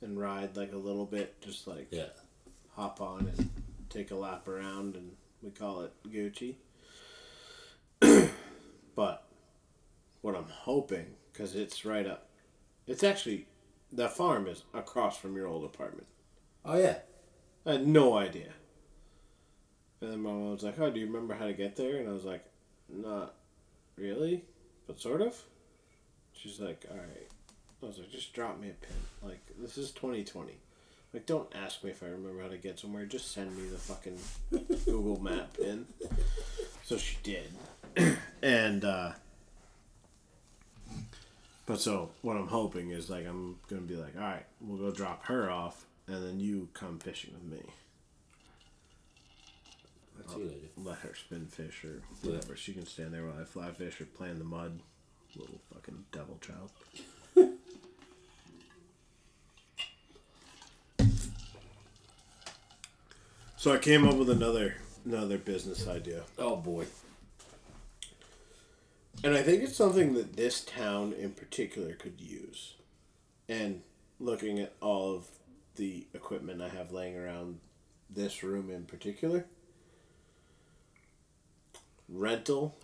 [0.00, 2.10] and ride like a little bit, just like Yeah.
[2.76, 3.50] hop on and
[3.88, 6.56] take a lap around, and we call it Gucci.
[8.94, 9.26] but
[10.20, 12.28] what I'm hoping, because it's right up,
[12.86, 13.46] it's actually
[13.92, 16.06] the farm is across from your old apartment.
[16.64, 16.98] Oh yeah.
[17.66, 18.52] I had no idea.
[20.00, 22.08] And then my mom was like, "Oh, do you remember how to get there?" And
[22.08, 22.44] I was like,
[22.88, 23.34] "Not
[23.96, 24.44] really,
[24.86, 25.42] but sort of."
[26.32, 27.28] She's like, "All right."
[27.82, 28.96] I was like, "Just drop me a pin.
[29.22, 30.58] Like this is 2020.
[31.12, 33.04] Like don't ask me if I remember how to get somewhere.
[33.04, 34.18] Just send me the fucking
[34.84, 35.86] Google Map in.
[36.84, 37.50] So she did,
[38.42, 39.12] and uh,
[41.66, 44.90] but so what I'm hoping is like I'm gonna be like, "All right, we'll go
[44.94, 47.64] drop her off." And then you come fishing with me.
[50.18, 50.68] That's a good idea.
[50.76, 52.56] let her spin fish or whatever.
[52.56, 54.80] She can stand there while I fly fish or play in the mud.
[55.36, 56.70] Little fucking devil child.
[63.60, 66.22] So I came up with another another business idea.
[66.38, 66.86] Oh boy.
[69.22, 72.76] And I think it's something that this town in particular could use.
[73.50, 73.82] And
[74.18, 75.26] looking at all of
[75.76, 77.58] the equipment I have laying around
[78.08, 79.44] this room in particular,
[82.08, 82.78] rental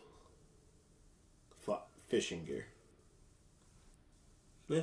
[1.67, 2.67] f- fishing gear.
[4.69, 4.83] Yeah.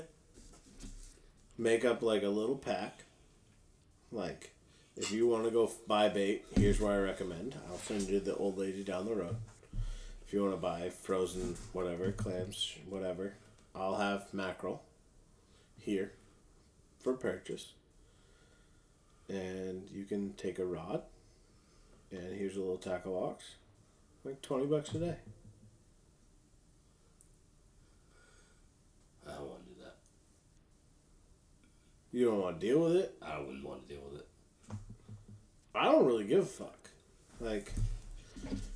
[1.55, 3.03] Make up like a little pack.
[4.11, 4.53] Like,
[4.95, 7.55] if you want to go buy bait, here's where I recommend.
[7.69, 9.37] I'll send you the old lady down the road.
[10.25, 13.33] If you want to buy frozen whatever, clams, whatever,
[13.75, 14.83] I'll have mackerel
[15.79, 16.13] here
[16.99, 17.73] for purchase.
[19.27, 21.01] And you can take a rod,
[22.11, 23.55] and here's a little tackle box,
[24.23, 25.15] like 20 bucks a day.
[29.27, 29.95] I don't want to do that.
[32.11, 33.15] You don't want to deal with it?
[33.21, 34.22] I wouldn't want to deal with it.
[35.75, 36.89] I don't really give a fuck.
[37.39, 37.71] Like,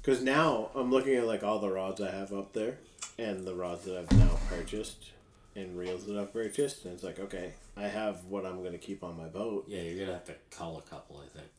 [0.01, 2.77] because now I'm looking at like all the rods I have up there
[3.17, 5.11] and the rods that I've now purchased
[5.55, 9.03] and reels that I've purchased, and it's like, okay, I have what I'm gonna keep
[9.03, 9.65] on my boat.
[9.67, 11.49] Yeah, you're gonna have to cull a couple, I think.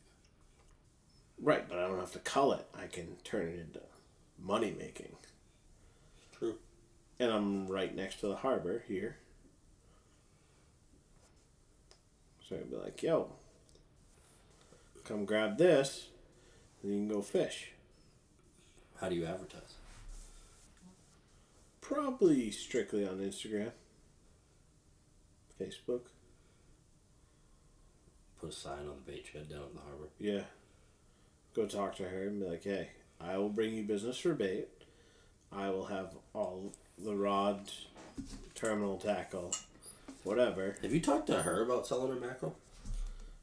[1.41, 2.67] Right, but I don't have to cull it.
[2.81, 3.81] I can turn it into
[4.41, 5.17] money making.
[6.37, 6.57] True.
[7.19, 9.17] And I'm right next to the harbor here.
[12.49, 13.33] So I'd be like, yo,
[15.09, 16.09] come grab this,
[16.83, 17.73] and you can go fish.
[19.01, 19.75] How do you advertise?
[21.81, 23.73] Probably strictly on Instagram,
[25.61, 26.03] Facebook.
[28.39, 30.09] Put a sign on the bait shed down at the harbor.
[30.19, 30.43] Yeah.
[31.55, 32.91] Go talk to her and be like, hey,
[33.21, 34.69] I will bring you business for bait.
[35.51, 37.87] I will have all the rods,
[38.55, 39.55] terminal tackle,
[40.23, 40.77] whatever.
[40.83, 42.55] Have you talked to her about selling her mackerel?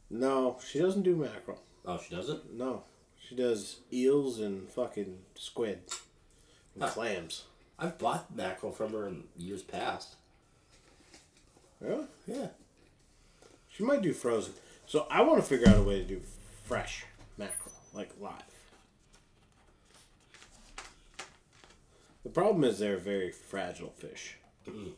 [0.09, 1.61] No, she doesn't do mackerel.
[1.85, 2.53] Oh, she doesn't?
[2.53, 2.83] No.
[3.19, 5.81] She does eels and fucking squid.
[6.75, 6.89] And Huh.
[6.91, 7.45] clams.
[7.79, 10.15] I've bought mackerel from her in years past.
[11.79, 12.05] Really?
[12.27, 12.49] Yeah.
[13.69, 14.53] She might do frozen.
[14.87, 16.21] So I want to figure out a way to do
[16.63, 17.05] fresh
[17.37, 18.43] mackerel, like live.
[22.23, 24.37] The problem is they're very fragile fish.
[24.67, 24.93] Mm.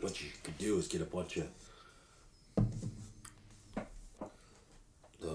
[0.00, 1.48] What you could do is get a bunch of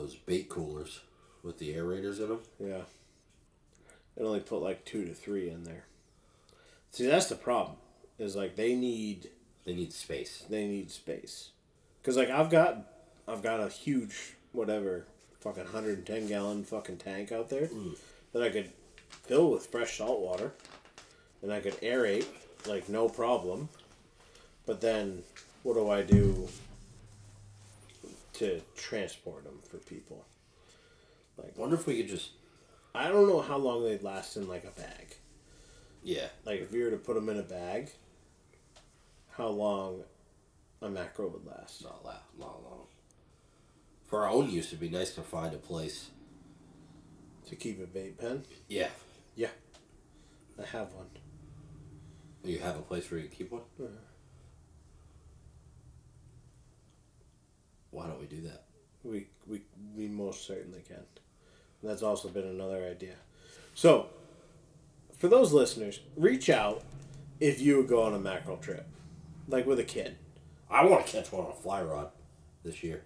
[0.04, 0.99] those bait coolers
[1.43, 2.39] with the aerators in them.
[2.60, 2.82] Yeah.
[4.16, 5.86] They only put like two to three in there.
[6.91, 7.78] See, that's the problem.
[8.20, 9.30] Is like they need
[9.66, 10.45] They need space.
[10.49, 11.49] they need space.
[12.04, 12.86] Cause like I've got
[13.28, 15.06] I've got a huge whatever
[15.39, 17.97] fucking hundred and ten gallon fucking tank out there mm.
[18.34, 18.72] that I could
[19.10, 20.54] fill with fresh salt water,
[21.41, 22.26] and I could aerate
[22.68, 23.70] like no problem.
[24.66, 25.24] But then,
[25.64, 26.47] what do I do
[28.43, 30.25] to transport them for people?
[31.37, 32.31] Like, wonder if we could just.
[32.95, 35.15] I don't know how long they'd last in like a bag.
[36.03, 36.27] Yeah.
[36.45, 37.89] Like if you were to put them in a bag,
[39.31, 40.03] how long
[40.81, 41.83] a macro would last?
[41.83, 42.87] Not la not long.
[44.05, 46.09] For our own use, it'd be nice to find a place.
[47.47, 48.43] To keep a bait pen?
[48.67, 48.89] Yeah.
[49.35, 49.49] Yeah.
[50.61, 51.07] I have one.
[52.43, 53.63] You have a place where you keep one?
[53.79, 53.87] Yeah.
[57.93, 58.63] Why don't we do that?
[59.03, 59.61] We we
[59.95, 60.97] we most certainly can.
[60.97, 63.15] And that's also been another idea.
[63.75, 64.07] So,
[65.17, 66.83] for those listeners, reach out
[67.39, 68.87] if you would go on a mackerel trip,
[69.47, 70.17] like with a kid.
[70.69, 72.09] I want to catch one on a fly rod
[72.63, 73.05] this year.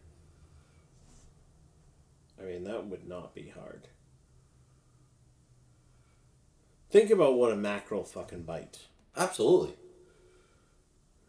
[2.39, 3.87] I mean, that would not be hard.
[6.89, 8.87] Think about what a mackerel fucking bites.
[9.15, 9.73] Absolutely.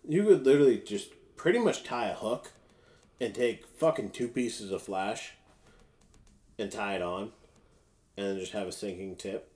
[0.06, 2.52] You could literally just pretty much tie a hook
[3.21, 5.33] and take fucking two pieces of flash
[6.59, 7.33] and tie it on
[8.16, 9.51] and then just have a sinking tip,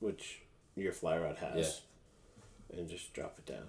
[0.00, 0.40] which
[0.76, 1.82] your fly rod has,
[2.72, 3.68] and just drop it down.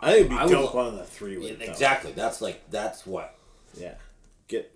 [0.00, 1.62] I think it'd be I dope lo- on the three Yeah, weight.
[1.62, 2.12] exactly.
[2.12, 3.36] That's like that's what.
[3.76, 3.94] Yeah.
[4.46, 4.70] Get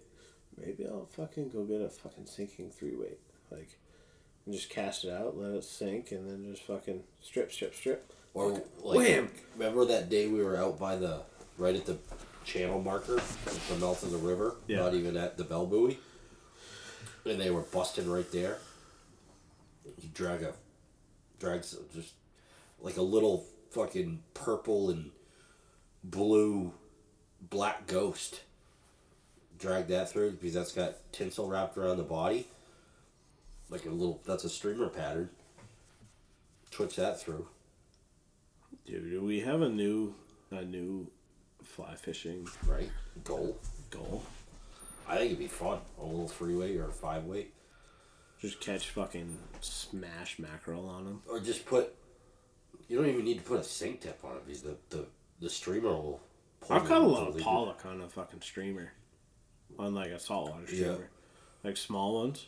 [0.58, 3.18] maybe I'll fucking go get a fucking sinking three weight.
[3.50, 3.78] Like
[4.44, 8.12] and just cast it out, let it sink, and then just fucking strip, strip, strip.
[8.34, 9.30] Or like, Wham!
[9.56, 11.20] remember that day we were out by the
[11.58, 11.98] right at the
[12.44, 14.78] channel marker, at the mouth of the river, Yeah.
[14.78, 15.98] not even at the bell buoy,
[17.24, 18.58] and they were busting right there.
[20.00, 20.54] You drag a,
[21.38, 22.12] drags just
[22.80, 25.10] like a little fucking purple and
[26.04, 26.72] blue,
[27.40, 28.40] black ghost.
[29.58, 32.48] Drag that through because that's got tinsel wrapped around the body.
[33.70, 35.30] Like a little, that's a streamer pattern.
[36.70, 37.48] Twitch that through.
[38.86, 40.14] Dude, do we have a new
[40.50, 41.06] a new
[41.72, 42.90] fly fishing right?
[43.24, 43.56] Goal.
[43.90, 44.22] goal?
[45.08, 45.78] I think it'd be fun.
[46.00, 47.52] A little three weight or a five weight.
[48.40, 51.22] Just catch fucking smash mackerel on them.
[51.28, 51.94] Or just put
[52.88, 55.06] you don't even need to put a sink tip on it because the, the,
[55.40, 56.20] the streamer will
[56.60, 58.92] pull I've caught a lot of pollock on a fucking streamer.
[59.78, 60.66] On like a saltwater Yeah.
[60.66, 61.08] streamer.
[61.64, 62.46] Like small ones.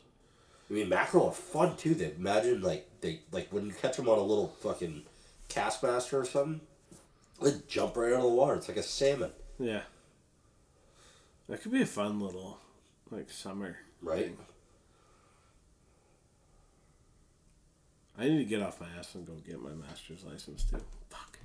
[0.71, 1.95] I mean mackerel are fun too.
[1.95, 5.03] They imagine like they like when you catch them on a little fucking
[5.49, 6.61] Kastmaster or something,
[7.43, 8.55] they jump right out of the water.
[8.55, 9.83] It's like a salmon, Yeah.
[11.49, 12.59] That could be a fun little
[13.11, 13.77] like summer.
[14.01, 14.35] right?
[18.19, 20.81] I need to get off my ass and go get my master's license too.
[21.11, 21.39] Fuck.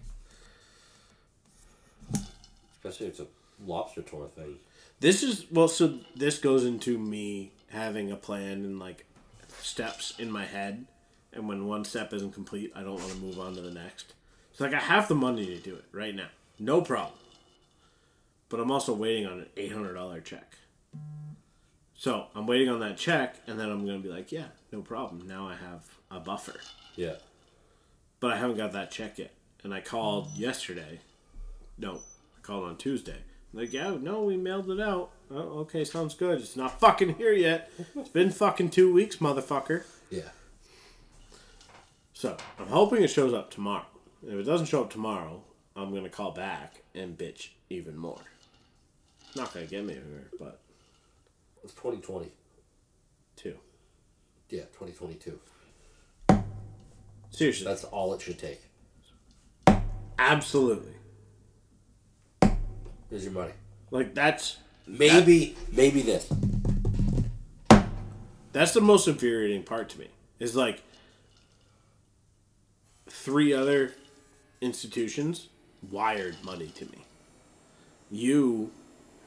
[2.73, 3.25] Especially if it's a
[3.65, 4.57] lobster tour thing.
[4.99, 9.05] This is well, so this goes into me having a plan and like
[9.61, 10.85] steps in my head,
[11.33, 14.13] and when one step isn't complete, I don't want to move on to the next.
[14.59, 16.27] So like I have the money to do it right now,
[16.59, 17.17] no problem.
[18.49, 20.57] But I'm also waiting on an eight hundred dollar check.
[21.93, 25.25] So I'm waiting on that check, and then I'm gonna be like, yeah, no problem.
[25.25, 26.59] Now I have a buffer.
[26.97, 27.13] Yeah.
[28.19, 29.31] But I haven't got that check yet.
[29.63, 30.99] And I called yesterday.
[31.77, 32.01] No,
[32.37, 33.19] I called on Tuesday.
[33.53, 35.11] Like, yeah, no, we mailed it out.
[35.31, 36.37] Oh, okay, sounds good.
[36.41, 37.71] It's not fucking here yet.
[37.95, 39.83] It's been fucking two weeks, motherfucker.
[40.09, 40.31] Yeah.
[42.11, 43.85] So I'm hoping it shows up tomorrow.
[44.25, 45.41] If it doesn't show up tomorrow,
[45.75, 48.19] I'm gonna call back and bitch even more.
[49.35, 50.59] Not gonna get me anywhere, but
[51.63, 52.31] It's twenty twenty.
[53.35, 53.55] two.
[54.49, 55.39] Yeah, twenty twenty two.
[57.31, 58.61] Seriously, That's all it should take.
[60.17, 60.93] absolutely.
[63.09, 63.53] Here's your money.
[63.91, 64.57] Like that's
[64.87, 66.27] Maybe maybe this.
[68.51, 70.07] That's the most infuriating part to me.
[70.39, 70.81] Is like
[73.07, 73.93] three other
[74.61, 75.47] institutions
[75.89, 77.05] wired money to me.
[78.11, 78.71] You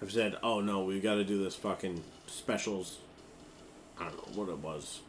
[0.01, 2.99] have said, "Oh no, we've got to do this fucking specials."
[3.99, 5.01] I don't know what it was,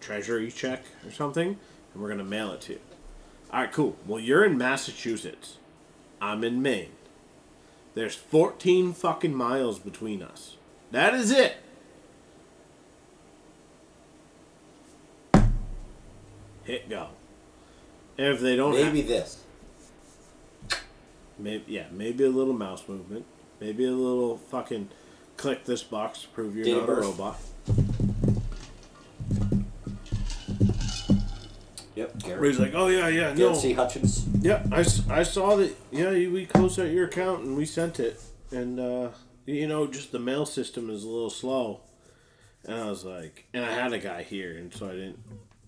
[0.00, 1.58] treasury check or something,
[1.92, 2.80] and we're gonna mail it to you.
[3.52, 3.96] All right, cool.
[4.06, 5.58] Well, you're in Massachusetts.
[6.20, 6.92] I'm in Maine.
[7.94, 10.56] There's 14 fucking miles between us.
[10.90, 11.56] That is it.
[16.64, 17.08] hit go.
[18.16, 19.43] If they don't Maybe this.
[21.38, 23.24] Maybe yeah, maybe a little mouse movement,
[23.60, 24.88] maybe a little fucking
[25.36, 27.04] click this box to prove you're Date not a birth.
[27.04, 27.40] robot.
[31.96, 32.18] Yep.
[32.18, 32.44] Garrett.
[32.50, 33.72] he's like, oh yeah, yeah, no, Garrett C.
[33.72, 34.26] Hutchins.
[34.40, 35.72] yeah, I, s- I saw that.
[35.92, 38.20] Yeah, you- we closed out your account and we sent it,
[38.50, 39.10] and uh,
[39.46, 41.80] you know, just the mail system is a little slow.
[42.64, 45.18] And I was like, and I had a guy here, and so I didn't.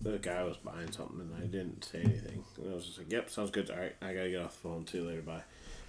[0.01, 2.43] The guy was buying something, and I didn't say anything.
[2.61, 3.69] And I was just like, "Yep, sounds good.
[3.71, 4.85] All right, I gotta get off the phone.
[4.87, 5.21] See you later.
[5.21, 5.41] Bye."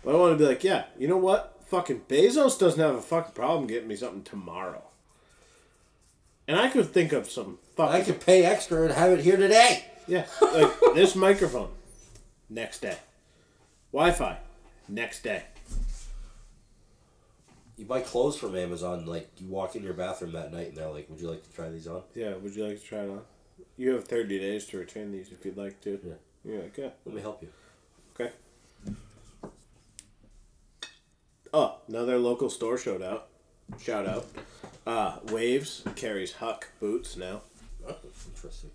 [0.02, 1.60] But I want to be like, "Yeah, you know what?
[1.66, 4.82] Fucking Bezos doesn't have a fucking problem getting me something tomorrow."
[6.46, 9.36] And I could think of some fucking I could pay extra and have it here
[9.36, 9.84] today.
[10.06, 11.70] yeah, like this microphone,
[12.48, 12.96] next day.
[13.92, 14.38] Wi-Fi,
[14.88, 15.42] next day.
[17.76, 20.88] You buy clothes from Amazon, like you walk in your bathroom that night and they're
[20.90, 23.10] like, "Would you like to try these on?" Yeah, would you like to try it
[23.10, 23.20] on?
[23.76, 25.98] You have thirty days to return these if you'd like to.
[26.04, 26.12] Yeah.
[26.44, 27.48] You're like, yeah, Let me help you.
[28.14, 28.32] okay.
[31.52, 33.28] Oh, another local store showed out.
[33.80, 34.26] Shout out.
[34.86, 37.42] Uh, Waves carries Huk boots now.
[37.86, 37.96] Oh,
[38.34, 38.70] interesting.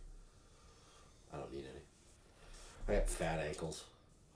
[1.34, 2.95] I don't need any.
[2.97, 3.84] I got fat ankles.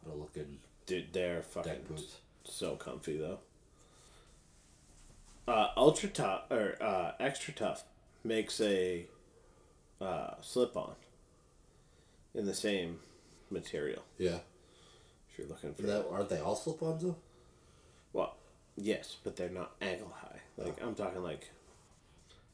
[0.05, 2.17] I don't look good in Dude, they're fucking deck boots.
[2.45, 3.39] so comfy though.
[5.47, 7.81] Uh, Ultra Tough or uh, XTRATUF
[8.23, 9.05] makes a
[10.01, 10.93] uh, slip on
[12.33, 12.99] in the same
[13.49, 14.03] material.
[14.17, 14.39] Yeah.
[15.31, 17.15] If you're looking for That, aren't they all slip-ons though?
[18.13, 18.35] Well,
[18.79, 20.39] Yes, but they're not ankle high.
[20.55, 21.49] Like I'm talking like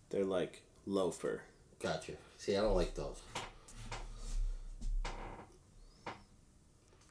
[0.10, 1.42] they're like loafer.
[1.82, 2.14] Gotcha.
[2.38, 3.20] See, I don't like those.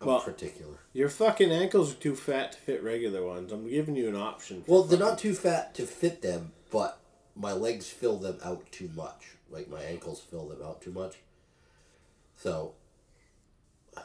[0.01, 0.79] I'm Well- particular.
[0.95, 3.53] Your fucking ankles are too fat to fit regular ones.
[3.53, 4.63] I'm giving you an option.
[4.63, 6.99] for Well, they're not too fat to fit them, but
[7.37, 9.33] my legs fill them out too much.
[9.53, 11.19] Like my ankles fill them out too much.
[12.37, 12.73] So,
[13.97, 14.01] I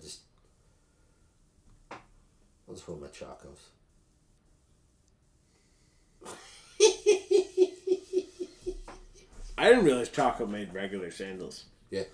[0.00, 0.20] just.
[1.90, 3.58] I'll just hold my chacos.
[9.56, 11.64] I didn't realize Chaco made regular sandals.
[11.90, 12.04] Yeah.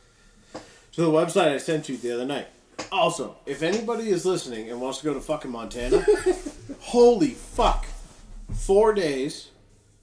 [0.91, 2.49] So the website I sent you the other night.
[2.93, 6.05] Also, if anybody is listening and wants to go to fucking Montana,
[6.81, 7.87] holy fuck,
[8.53, 9.51] four days.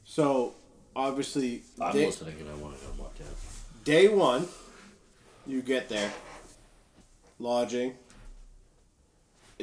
[0.03, 0.55] So
[0.97, 3.29] obviously, I'm day, listening and I want to go to Montana.
[3.85, 4.47] day one,
[5.45, 6.11] you get there,
[7.39, 7.93] lodging.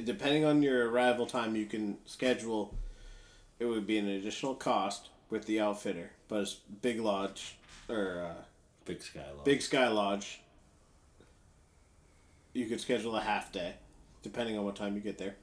[0.03, 2.75] Depending on your arrival time, you can schedule.
[3.59, 7.57] It would be an additional cost with the outfitter, but it's Big Lodge
[7.89, 8.31] or.
[8.31, 8.43] Uh,
[8.85, 9.45] Big Skyline.
[9.45, 10.41] Big Sky Lodge.
[12.53, 13.75] You could schedule a half day,
[14.23, 15.37] depending on what time you get there.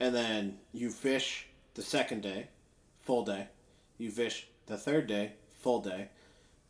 [0.00, 2.48] And then you fish the second day,
[3.02, 3.48] full day.
[3.98, 6.08] You fish the third day, full day.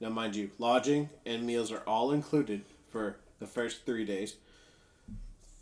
[0.01, 4.37] Now, mind you, lodging and meals are all included for the first three days.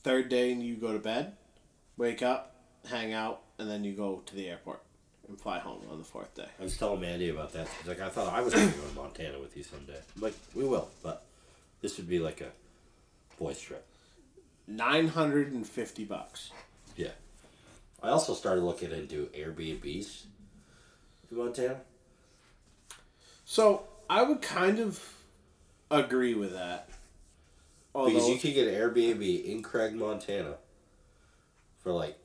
[0.04, 1.32] Third day, you go to bed,
[1.96, 2.54] wake up,
[2.88, 4.80] hang out, and then you go to the airport
[5.26, 6.46] and fly home on the fourth day.
[6.60, 7.68] I was telling Mandy about that.
[7.78, 9.98] She's like, I thought I was going to go to Montana with you someday.
[10.16, 11.24] I'm like, we will, but
[11.82, 12.50] this would be like a
[13.36, 13.84] boys trip.
[14.68, 16.52] 950 bucks.
[16.96, 17.08] Yeah.
[18.00, 20.24] I also started looking into Airbnbs
[21.30, 21.80] in Montana.
[23.50, 25.02] So I would kind of
[25.90, 26.90] agree with that.
[27.94, 30.56] Although, Because you could get an Airbnb in Craig, Montana
[31.82, 32.18] for like,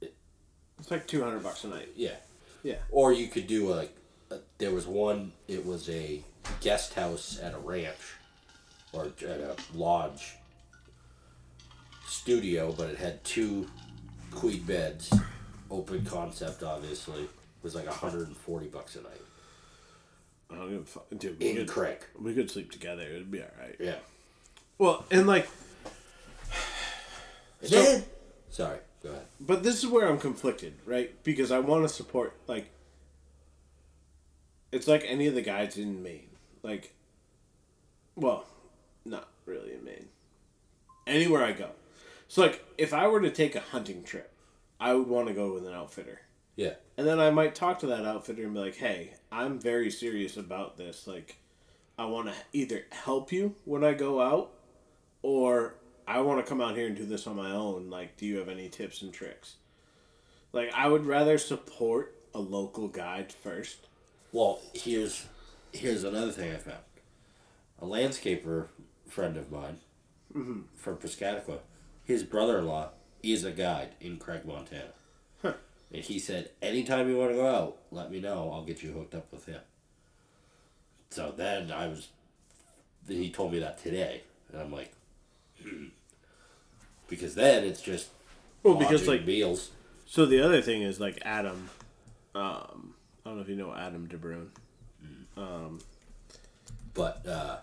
[0.00, 1.90] it's like two hundred bucks a night.
[1.94, 2.16] yeah.
[2.64, 2.78] Yeah.
[2.90, 3.96] Or you could do like,
[4.32, 6.24] a, there was one, it was a
[6.60, 8.16] guest house at a ranch
[8.92, 10.34] or at a lodge
[12.08, 13.68] studio, but it had two
[14.32, 15.14] queen beds,
[15.70, 17.22] open concept, obviously.
[17.22, 17.30] It
[17.62, 19.20] was like 140 bucks a night
[20.54, 21.38] I don't give a fuck, dude.
[21.40, 21.98] We in could, Craig.
[22.20, 23.02] we could sleep together.
[23.02, 23.76] It'd be all right.
[23.78, 23.96] Yeah.
[24.78, 25.48] Well, and like,
[27.62, 28.02] So-
[28.50, 29.26] sorry, go ahead.
[29.40, 31.12] but this is where I'm conflicted, right?
[31.24, 32.70] Because I want to support like.
[34.72, 36.28] It's like any of the guys in Maine,
[36.62, 36.92] like.
[38.16, 38.44] Well,
[39.04, 40.08] not really in Maine.
[41.06, 41.70] Anywhere I go,
[42.28, 44.32] so like if I were to take a hunting trip,
[44.80, 46.20] I would want to go with an outfitter.
[46.56, 46.74] Yeah.
[46.96, 50.36] And then I might talk to that outfitter and be like, hey, I'm very serious
[50.36, 51.06] about this.
[51.06, 51.38] Like,
[51.98, 54.52] I want to either help you when I go out
[55.22, 55.74] or
[56.06, 57.90] I want to come out here and do this on my own.
[57.90, 59.56] Like, do you have any tips and tricks?
[60.52, 63.88] Like, I would rather support a local guide first.
[64.32, 65.26] Well, here's
[65.72, 66.78] here's another thing I found.
[67.80, 68.68] A landscaper
[69.08, 69.78] friend of mine
[70.34, 70.60] mm-hmm.
[70.76, 71.58] from Piscataqua,
[72.04, 72.90] his brother-in-law
[73.22, 74.92] is a guide in Craig, Montana.
[75.94, 78.50] And he said, anytime you want to go out, let me know.
[78.52, 79.60] I'll get you hooked up with him.
[81.10, 82.08] So then I was,
[83.06, 84.22] then he told me that today,
[84.52, 84.92] and I'm like,
[85.62, 85.86] hmm.
[87.08, 88.08] because then it's just
[88.62, 89.70] Well, because, like, meals.
[90.04, 91.70] so the other thing is, like, Adam,
[92.34, 92.94] um,
[93.24, 94.48] I don't know if you know Adam DeBrune.
[96.94, 97.56] But uh,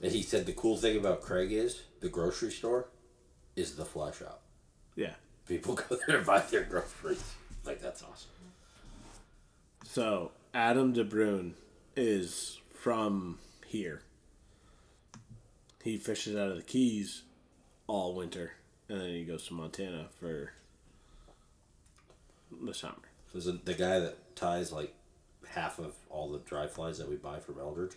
[0.00, 2.88] and he said the cool thing about Craig is the grocery store
[3.56, 4.40] is the fly shop.
[4.94, 5.14] Yeah.
[5.48, 7.34] People go there to buy their groceries.
[7.68, 8.30] Like that's awesome.
[9.84, 11.52] So Adam DeBrune
[11.96, 14.00] is from here.
[15.84, 17.22] He fishes out of the Keys
[17.86, 18.52] all winter,
[18.88, 20.52] and then he goes to Montana for
[22.64, 22.94] the summer.
[23.32, 24.94] There's a, the guy that ties like
[25.48, 27.92] half of all the dry flies that we buy from Eldredge.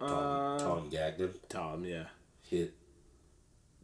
[0.00, 1.32] Tom, Uh, Tom Gagnon.
[1.48, 2.04] Tom, yeah.
[2.42, 2.68] He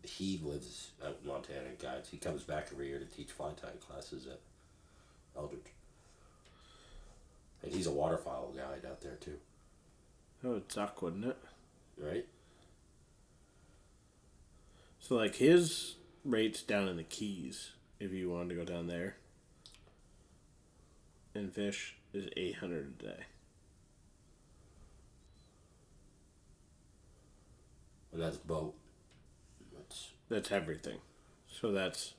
[0.09, 2.09] he lives out in Montana and guides.
[2.09, 4.41] He comes back every year to teach fly tying classes at
[5.37, 5.73] Eldredge.
[7.63, 9.39] And he's a waterfowl guide out there too,
[10.45, 11.39] oh, That would suck, wouldn't it?
[12.01, 12.25] right?
[15.01, 19.17] So like his rates down in the Keys, if you wanted to go down there
[21.35, 23.23] and fish, is eight hundred a day.
[28.13, 28.75] And that's boat.
[30.29, 30.99] That's everything.
[31.51, 32.13] So that's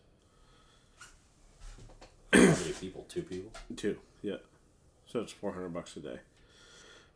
[2.34, 3.06] how many people?
[3.10, 3.52] Two people.
[3.76, 4.38] Two, yeah.
[5.08, 6.20] So it's four hundred bucks a day.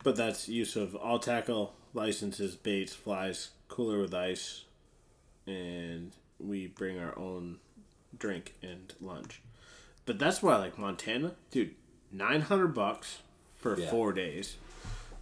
[0.02, 4.64] But that's use of all tackle, licenses, baits, flies, cooler with ice,
[5.46, 7.58] and we bring our own
[8.18, 9.40] drink, and lunch.
[10.06, 11.74] But that's why, like Montana, dude,
[12.12, 13.18] nine hundred bucks
[13.56, 13.90] for Yeah.
[13.90, 14.56] four days,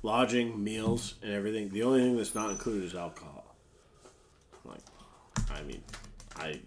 [0.02, 1.68] lodging, meals, and everything.
[1.70, 3.41] The only thing that's not included is alcohol.
[5.51, 5.82] I mean,
[6.36, 6.60] I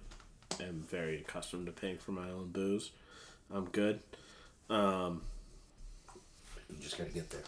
[0.60, 2.92] am very accustomed to paying for my own booze.
[3.54, 4.00] I'm good.
[4.70, 5.22] Um,
[6.70, 7.44] you just gotta get there.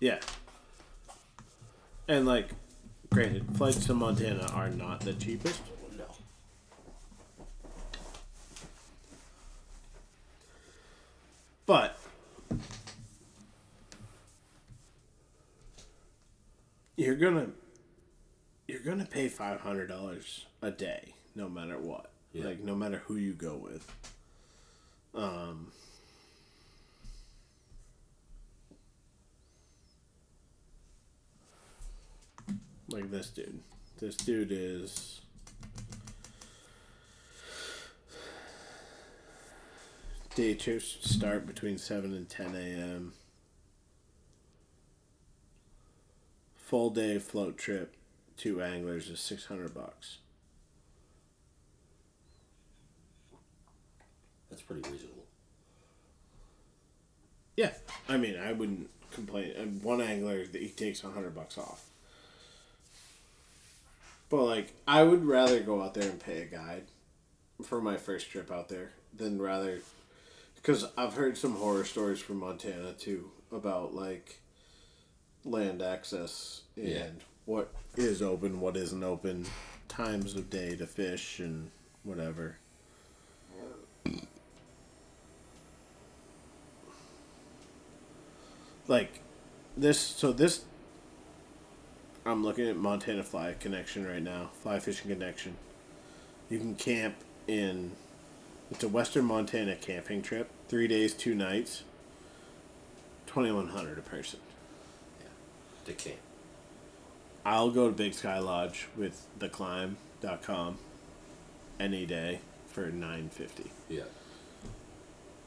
[0.00, 0.18] Yeah.
[2.08, 2.48] And like,
[3.10, 5.60] granted, flights to Montana are not the cheapest.
[5.70, 6.04] Oh, no.
[11.64, 11.98] But
[16.96, 17.48] you're gonna
[18.66, 22.10] you're gonna pay five hundred dollars a day, no matter what.
[22.32, 22.46] Yeah.
[22.46, 23.90] Like no matter who you go with.
[25.14, 25.72] Um
[32.88, 33.60] like this dude.
[33.98, 35.20] This dude is
[40.36, 43.14] Day trips start between 7 and 10 a.m.
[46.56, 47.96] Full day float trip,
[48.36, 50.18] two anglers is 600 bucks.
[54.50, 55.24] That's pretty reasonable.
[57.56, 57.72] Yeah,
[58.08, 59.52] I mean, I wouldn't complain.
[59.56, 61.86] And one angler, that he takes 100 bucks off.
[64.28, 66.84] But, like, I would rather go out there and pay a guide
[67.64, 69.80] for my first trip out there than rather.
[70.56, 74.40] Because I've heard some horror stories from Montana, too, about, like,
[75.44, 77.06] land access and Yeah.
[77.46, 79.46] What is open, what isn't open,
[79.88, 81.70] times of day to fish, and
[82.04, 82.56] whatever.
[88.88, 89.20] like
[89.76, 90.64] this so this
[92.24, 94.50] I'm looking at Montana Fly Connection right now.
[94.60, 95.56] Fly Fishing Connection.
[96.50, 97.14] You can camp
[97.46, 97.92] in
[98.70, 100.50] it's a Western Montana camping trip.
[100.68, 101.84] Three days, two nights.
[103.26, 104.40] Twenty one hundred a person.
[105.84, 106.25] They can't.
[107.46, 110.78] I'll go to Big Sky Lodge with theclimb.com
[111.78, 113.70] any day for nine fifty.
[113.88, 114.02] Yeah.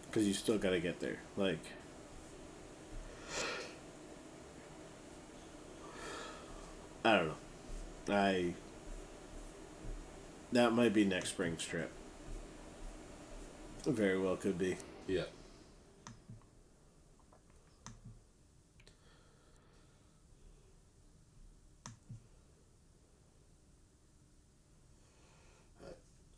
[0.05, 1.17] Because you still gotta get there.
[1.35, 1.59] Like
[7.03, 8.15] I don't know.
[8.15, 8.53] I
[10.53, 11.91] that might be next spring's trip.
[13.85, 14.77] Very well could be.
[15.05, 15.23] Yeah.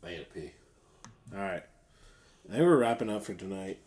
[0.04, 0.50] I gotta pee.
[1.34, 1.64] Alright.
[2.48, 3.78] I think we're wrapping up for tonight.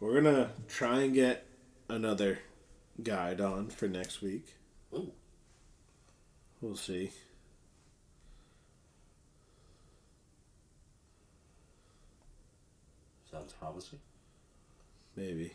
[0.00, 1.46] We're gonna try and get
[1.88, 2.40] another
[3.02, 4.54] guide on for next week.
[4.92, 5.12] Ooh.
[6.60, 7.10] We'll see.
[13.30, 13.98] Sounds promising.
[15.16, 15.52] Maybe.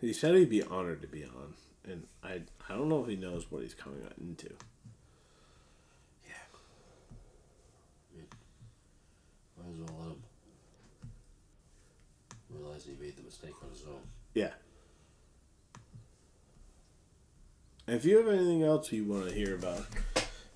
[0.00, 1.54] He said he'd be honored to be on,
[1.84, 4.50] and I I don't know if he knows what he's coming into.
[6.26, 6.32] Yeah.
[8.14, 8.26] I mean,
[9.78, 10.22] might as well let him
[12.50, 14.00] realize he made the mistake on his own.
[14.34, 14.50] Yeah.
[17.86, 19.86] If you have anything else you want to hear about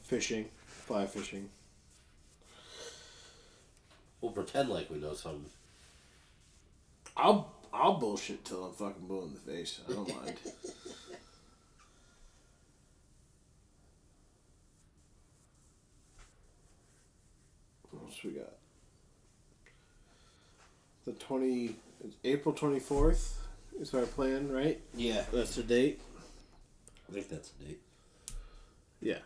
[0.03, 1.49] fishing, fly fishing,
[4.25, 5.51] We'll pretend like we know something.
[7.15, 9.83] I'll I'll bullshit till I'm fucking blue in the face.
[9.87, 10.39] I don't mind.
[17.91, 18.55] what else we got?
[21.07, 21.77] The twenty
[22.25, 23.41] April twenty fourth
[23.81, 24.81] is our plan, right?
[24.95, 25.25] Yeah.
[25.33, 26.01] That's the date.
[27.09, 27.81] I think that's the date.
[29.01, 29.19] Yeah.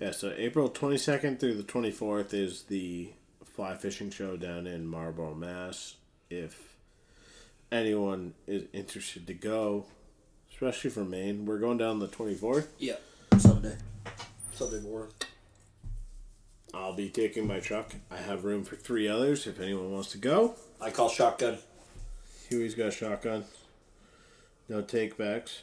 [0.00, 3.10] Yeah, so April 22nd through the 24th is the
[3.44, 5.94] fly fishing show down in Marlborough, Mass.
[6.28, 6.74] If
[7.70, 9.86] anyone is interested to go,
[10.50, 12.66] especially from Maine, we're going down the 24th.
[12.78, 12.96] Yeah.
[13.38, 13.76] Sunday.
[14.52, 15.12] Sunday morning.
[16.74, 17.94] I'll be taking my truck.
[18.10, 20.56] I have room for three others if anyone wants to go.
[20.80, 21.58] I call shotgun.
[22.48, 23.44] Huey's got a shotgun.
[24.68, 25.62] No take backs.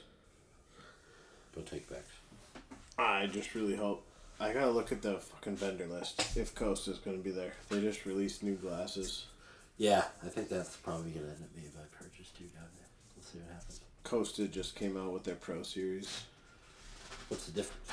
[1.53, 2.11] Don't take backs.
[2.97, 4.03] I just really hope.
[4.39, 7.53] I gotta look at the fucking vendor list if Costa is gonna be there.
[7.69, 9.25] They just released new glasses.
[9.77, 12.87] Yeah, I think that's probably gonna end up being my purchase too down there.
[13.15, 13.81] We'll see what happens.
[14.03, 16.23] Costa just came out with their Pro Series.
[17.27, 17.89] What's the difference?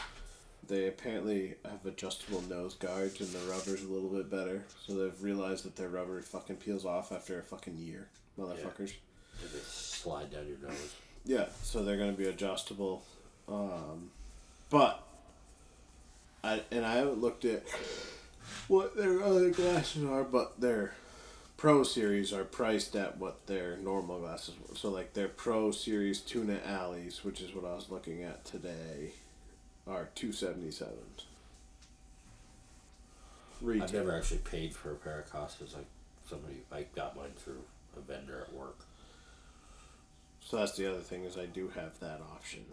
[0.69, 4.65] They apparently have adjustable nose guards and the rubber's a little bit better.
[4.87, 8.09] So they've realized that their rubber fucking peels off after a fucking year.
[8.39, 8.93] Motherfuckers.
[9.41, 10.95] Did it slide down your nose?
[11.25, 13.03] Yeah, so they're gonna be adjustable.
[13.49, 14.11] Um,
[14.71, 15.03] but
[16.45, 17.65] I and I haven't looked at
[18.69, 20.93] what their other glasses are, but their
[21.57, 24.55] Pro Series are priced at what their normal glasses.
[24.69, 24.77] were.
[24.77, 29.13] So like their Pro Series Tuna Alleys, which is what I was looking at today,
[29.89, 31.27] are two seventy sevens.
[33.83, 35.75] I've never actually paid for a pair of Costas.
[35.75, 35.87] Like
[36.29, 37.63] somebody, I got mine through
[37.97, 38.79] a vendor at work.
[40.45, 42.65] So that's the other thing is I do have that option.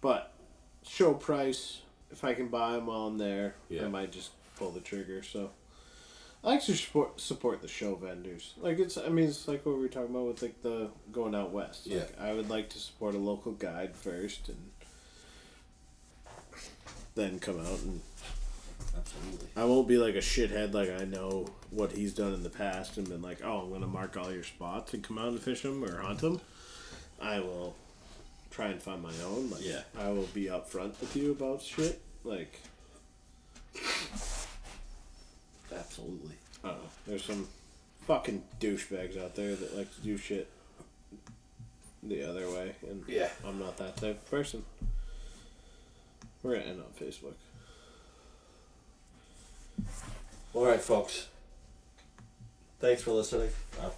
[0.00, 0.32] But
[0.84, 3.84] show price, if I can buy them while I'm there, Yeah.
[3.84, 5.22] I might just pull the trigger.
[5.22, 5.50] So
[6.42, 8.54] I like to support support the show vendors.
[8.58, 11.34] Like it's, I mean, it's like what we were talking about with like the going
[11.34, 11.86] out west.
[12.00, 14.56] Like, I would like to support a local guide first, and
[17.18, 18.00] then come out and
[18.96, 19.48] Absolutely.
[19.56, 22.96] I won't be like a shithead like I know what he's done in the past
[22.96, 25.62] and been like, oh, I'm gonna mark all your spots and come out and fish
[25.62, 26.40] them or hunt them.
[27.20, 27.74] I will
[28.50, 29.50] try and find my own.
[29.50, 29.82] Like, Yeah.
[29.98, 32.00] I will be upfront with you about shit.
[32.24, 32.60] Like,
[35.74, 36.34] Absolutely.
[36.64, 36.76] Oh.
[37.06, 37.46] There's some
[38.06, 40.48] fucking douchebags out there that like to do shit
[42.02, 43.28] the other way, and Yeah.
[43.46, 44.64] I'm not that type of person.
[46.48, 47.34] We're gonna end on Facebook.
[50.54, 51.28] All right, folks.
[52.80, 53.50] Thanks for listening.
[53.78, 53.90] Uh,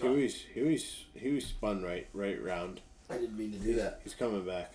[0.00, 2.80] Huey's Huey's Huey spun right right round.
[3.08, 4.00] I didn't mean to do that.
[4.02, 4.72] He's coming back.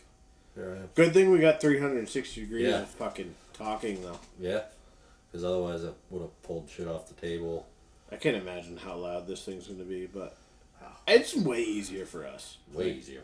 [0.55, 0.89] Here I am.
[0.95, 2.83] Good thing we got 360 degrees Yeah.
[2.83, 4.19] of fucking talking though.
[4.39, 4.61] Yeah.
[5.29, 7.67] Because otherwise, I would have pulled shit off the table.
[8.13, 10.37] I can't imagine how loud this thing's gonna be, but
[11.05, 12.59] it's way easier for us.
[12.73, 13.23] Way easier.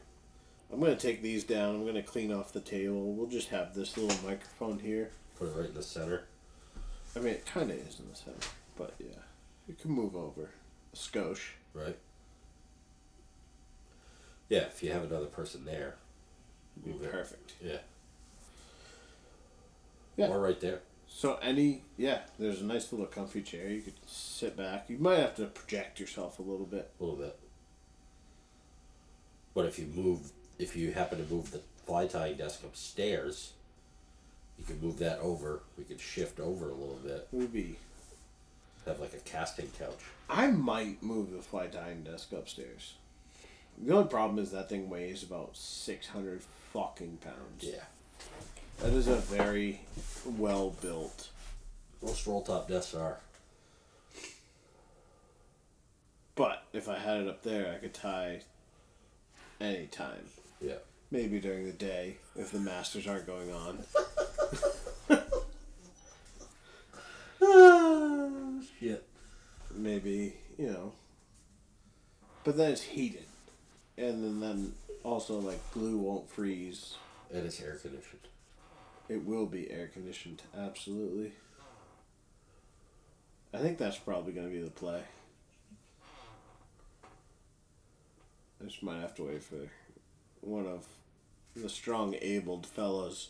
[0.72, 1.76] I'm gonna take these down.
[1.76, 3.14] I'm gonna clean off the table.
[3.14, 5.12] We'll just have this little microphone here.
[5.38, 6.26] Put it right in the center.
[7.16, 8.48] I mean, it kind of is in the center,
[8.78, 9.24] but yeah,
[9.68, 10.52] you can move over
[10.94, 11.52] a skosh.
[11.74, 11.98] Right.
[14.48, 15.96] Yeah, if you have another person there.
[16.84, 17.54] Be perfect.
[17.62, 17.78] Yeah.
[20.18, 20.28] Yeah.
[20.28, 20.82] Or right there.
[21.08, 23.70] So any yeah, there's a nice little comfy chair.
[23.70, 24.86] You could sit back.
[24.88, 26.92] You might have to project yourself a little bit.
[27.00, 27.38] A little bit.
[29.54, 33.54] But if you move, if you happen to move the fly tying desk upstairs,
[34.60, 35.62] you could move that over.
[35.78, 37.28] We could shift over a little bit.
[37.32, 37.78] It would be.
[38.86, 40.00] Have like a casting couch.
[40.30, 42.94] I might move the fly tying desk upstairs.
[43.78, 46.42] The only problem is that thing weighs about six hundred
[46.74, 47.62] fucking pounds.
[47.62, 47.84] Yeah.
[48.80, 49.82] That is a very
[50.26, 51.30] well built.
[52.02, 53.20] Most roll top desks are.
[56.36, 58.42] But if I had it up there, I could tie
[59.60, 60.26] anytime.
[60.62, 60.78] Yeah.
[61.12, 63.84] Maybe during the day if the masters aren't going on.
[68.80, 69.06] Shit.
[69.74, 70.94] Maybe you know.
[72.44, 73.26] But then it's heated,
[73.98, 74.74] and then then
[75.04, 76.96] also like glue won't freeze.
[77.32, 78.22] And it's air conditioned.
[79.08, 81.34] It will be air conditioned, absolutely.
[83.54, 85.02] I think that's probably going to be the play.
[88.62, 89.56] I just might have to wait for
[90.42, 90.86] one of
[91.56, 93.30] the strong, abled fellows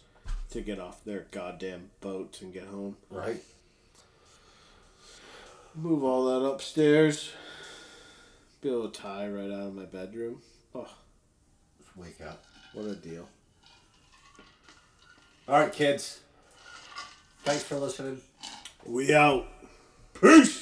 [0.52, 2.98] to get off their goddamn boats and get home.
[3.10, 3.42] Right.
[5.76, 7.32] Move all that upstairs.
[8.62, 10.42] Be able to tie right out of my bedroom.
[10.76, 10.88] Oh,
[11.80, 12.44] Just wake up.
[12.74, 13.28] what a deal.
[15.48, 16.20] All right, kids.
[17.44, 18.22] Thanks for listening.
[18.86, 19.48] We out.
[20.20, 20.59] Peace!